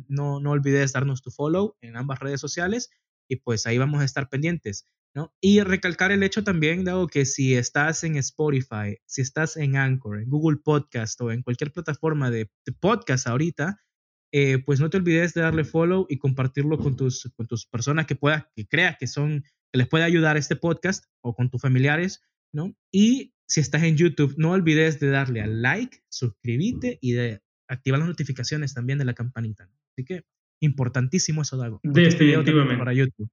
no, 0.08 0.40
no 0.40 0.50
olvides 0.50 0.92
darnos 0.92 1.22
tu 1.22 1.30
follow 1.30 1.76
en 1.80 1.96
ambas 1.96 2.20
redes 2.20 2.40
sociales 2.40 2.90
y 3.28 3.36
pues 3.36 3.66
ahí 3.66 3.78
vamos 3.78 4.00
a 4.00 4.04
estar 4.04 4.28
pendientes. 4.28 4.88
¿No? 5.18 5.34
Y 5.40 5.60
recalcar 5.62 6.12
el 6.12 6.22
hecho 6.22 6.44
también, 6.44 6.84
dado 6.84 7.08
que 7.08 7.24
si 7.24 7.56
estás 7.56 8.04
en 8.04 8.14
Spotify, 8.16 8.98
si 9.04 9.20
estás 9.20 9.56
en 9.56 9.76
Anchor, 9.76 10.20
en 10.20 10.30
Google 10.30 10.60
Podcast 10.62 11.20
o 11.20 11.32
en 11.32 11.42
cualquier 11.42 11.72
plataforma 11.72 12.30
de, 12.30 12.48
de 12.64 12.72
podcast 12.72 13.26
ahorita, 13.26 13.80
eh, 14.32 14.58
pues 14.64 14.78
no 14.78 14.90
te 14.90 14.96
olvides 14.96 15.34
de 15.34 15.40
darle 15.40 15.64
follow 15.64 16.06
y 16.08 16.18
compartirlo 16.18 16.78
con 16.78 16.94
tus, 16.94 17.32
con 17.34 17.48
tus 17.48 17.66
personas 17.66 18.06
que 18.06 18.14
puedas, 18.14 18.46
que 18.54 18.68
creas 18.68 18.96
que 18.96 19.08
son, 19.08 19.42
que 19.72 19.78
les 19.78 19.88
puede 19.88 20.04
ayudar 20.04 20.36
este 20.36 20.54
podcast 20.54 21.04
o 21.20 21.34
con 21.34 21.50
tus 21.50 21.60
familiares, 21.60 22.22
¿no? 22.52 22.76
Y 22.92 23.34
si 23.48 23.58
estás 23.60 23.82
en 23.82 23.96
YouTube, 23.96 24.34
no 24.36 24.52
olvides 24.52 25.00
de 25.00 25.10
darle 25.10 25.40
al 25.40 25.62
like, 25.62 25.98
suscribirte 26.08 26.98
y 27.00 27.14
de 27.14 27.42
activar 27.66 27.98
las 27.98 28.08
notificaciones 28.08 28.72
también 28.72 29.00
de 29.00 29.04
la 29.04 29.14
campanita. 29.14 29.66
¿no? 29.66 29.72
Así 29.96 30.04
que 30.04 30.22
importantísimo 30.60 31.42
eso, 31.42 31.56
Dago. 31.56 31.80
Definitivamente. 31.82 32.50
Este 32.50 32.78
para 32.78 32.92
YouTube. 32.92 33.28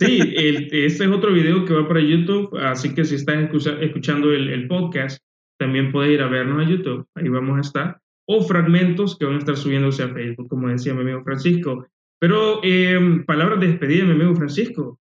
Sí, 0.00 0.20
el, 0.36 0.68
este 0.72 1.04
es 1.04 1.10
otro 1.10 1.32
video 1.32 1.64
que 1.64 1.74
va 1.74 1.86
para 1.86 2.00
YouTube, 2.00 2.56
así 2.58 2.94
que 2.94 3.04
si 3.04 3.16
estás 3.16 3.36
escuchando 3.80 4.32
el, 4.32 4.48
el, 4.48 4.66
podcast, 4.66 5.22
también 5.58 5.92
puedes 5.92 6.12
ir 6.12 6.22
a 6.22 6.28
vernos 6.28 6.66
a 6.66 6.70
YouTube, 6.70 7.06
ahí 7.14 7.28
vamos 7.28 7.58
a 7.58 7.60
estar, 7.60 8.00
o 8.26 8.42
fragmentos 8.42 9.18
que 9.18 9.26
van 9.26 9.36
a 9.36 9.38
estar 9.38 9.56
subiéndose 9.56 10.02
a 10.02 10.08
Facebook, 10.08 10.48
como 10.48 10.68
decía 10.68 10.94
mi 10.94 11.02
amigo 11.02 11.22
Francisco. 11.22 11.86
Pero 12.20 12.60
eh, 12.64 13.22
palabras 13.26 13.60
de 13.60 13.68
despedida, 13.68 14.04
mi 14.04 14.12
amigo 14.12 14.34
Francisco. 14.34 14.98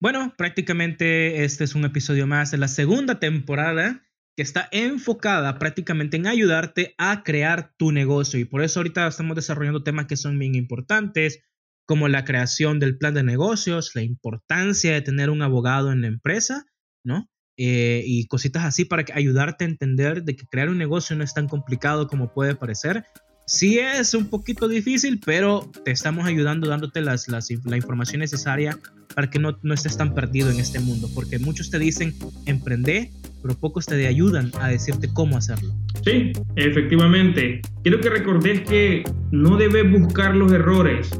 Bueno, 0.00 0.34
prácticamente 0.36 1.44
este 1.44 1.64
es 1.64 1.74
un 1.74 1.84
episodio 1.84 2.26
más 2.26 2.50
de 2.50 2.58
la 2.58 2.68
segunda 2.68 3.20
temporada 3.20 4.02
que 4.36 4.42
está 4.42 4.68
enfocada 4.72 5.58
prácticamente 5.58 6.16
en 6.16 6.26
ayudarte 6.26 6.94
a 6.98 7.22
crear 7.22 7.72
tu 7.76 7.92
negocio 7.92 8.40
y 8.40 8.44
por 8.44 8.62
eso 8.62 8.80
ahorita 8.80 9.06
estamos 9.06 9.36
desarrollando 9.36 9.84
temas 9.84 10.06
que 10.06 10.16
son 10.16 10.38
bien 10.38 10.54
importantes 10.54 11.44
como 11.86 12.08
la 12.08 12.24
creación 12.24 12.78
del 12.78 12.96
plan 12.96 13.14
de 13.14 13.22
negocios, 13.22 13.92
la 13.94 14.02
importancia 14.02 14.92
de 14.92 15.02
tener 15.02 15.30
un 15.30 15.42
abogado 15.42 15.92
en 15.92 16.02
la 16.02 16.08
empresa, 16.08 16.64
¿no? 17.04 17.28
Eh, 17.58 18.02
y 18.06 18.26
cositas 18.28 18.64
así 18.64 18.84
para 18.84 19.04
que 19.04 19.12
ayudarte 19.12 19.64
a 19.64 19.68
entender 19.68 20.24
de 20.24 20.36
que 20.36 20.46
crear 20.46 20.70
un 20.70 20.78
negocio 20.78 21.14
no 21.16 21.22
es 21.22 21.34
tan 21.34 21.48
complicado 21.48 22.08
como 22.08 22.32
puede 22.32 22.54
parecer. 22.54 23.04
Sí 23.46 23.78
es 23.78 24.14
un 24.14 24.30
poquito 24.30 24.68
difícil, 24.68 25.20
pero 25.24 25.70
te 25.84 25.90
estamos 25.90 26.24
ayudando 26.24 26.68
dándote 26.68 27.02
las, 27.02 27.28
las, 27.28 27.50
la 27.64 27.76
información 27.76 28.20
necesaria 28.20 28.78
para 29.14 29.28
que 29.28 29.38
no, 29.38 29.58
no 29.62 29.74
estés 29.74 29.96
tan 29.96 30.14
perdido 30.14 30.50
en 30.50 30.60
este 30.60 30.80
mundo, 30.80 31.10
porque 31.14 31.38
muchos 31.38 31.68
te 31.68 31.78
dicen 31.78 32.14
emprende, 32.46 33.10
pero 33.42 33.54
pocos 33.54 33.84
te 33.84 34.06
ayudan 34.06 34.50
a 34.58 34.68
decirte 34.68 35.12
cómo 35.12 35.36
hacerlo. 35.36 35.74
Sí, 36.04 36.32
efectivamente. 36.56 37.60
Quiero 37.82 38.00
que 38.00 38.08
recordes 38.08 38.62
que 38.62 39.04
no 39.30 39.56
debes 39.56 39.90
buscar 39.90 40.34
los 40.34 40.52
errores, 40.52 41.10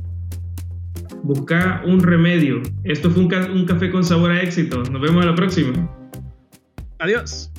busca 1.23 1.83
un 1.85 2.01
remedio. 2.01 2.63
Esto 2.85 3.11
fue 3.11 3.23
un, 3.23 3.29
ca 3.29 3.51
un 3.51 3.65
café 3.65 3.91
con 3.91 4.05
sabor 4.05 4.33
a 4.33 4.43
éxito. 4.43 4.83
Nos 4.85 5.01
vemos 5.01 5.23
a 5.23 5.27
la 5.27 5.35
próxima. 5.35 5.73
Adiós. 6.99 7.51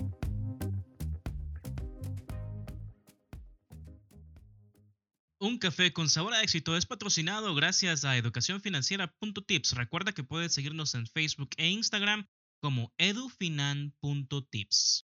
Un 5.40 5.58
café 5.58 5.92
con 5.92 6.10
sabor 6.10 6.34
a 6.34 6.42
éxito 6.42 6.78
es 6.78 6.86
patrocinado 6.86 7.54
gracias 7.54 8.06
a 8.06 8.16
educacionfinanciera.tips. 8.16 9.74
Recuerda 9.74 10.14
que 10.14 10.24
puedes 10.24 10.54
seguirnos 10.54 10.96
en 10.96 11.06
Facebook 11.06 11.50
e 11.58 11.70
Instagram 11.70 12.26
como 12.62 12.94
edufinan.tips. 12.98 15.06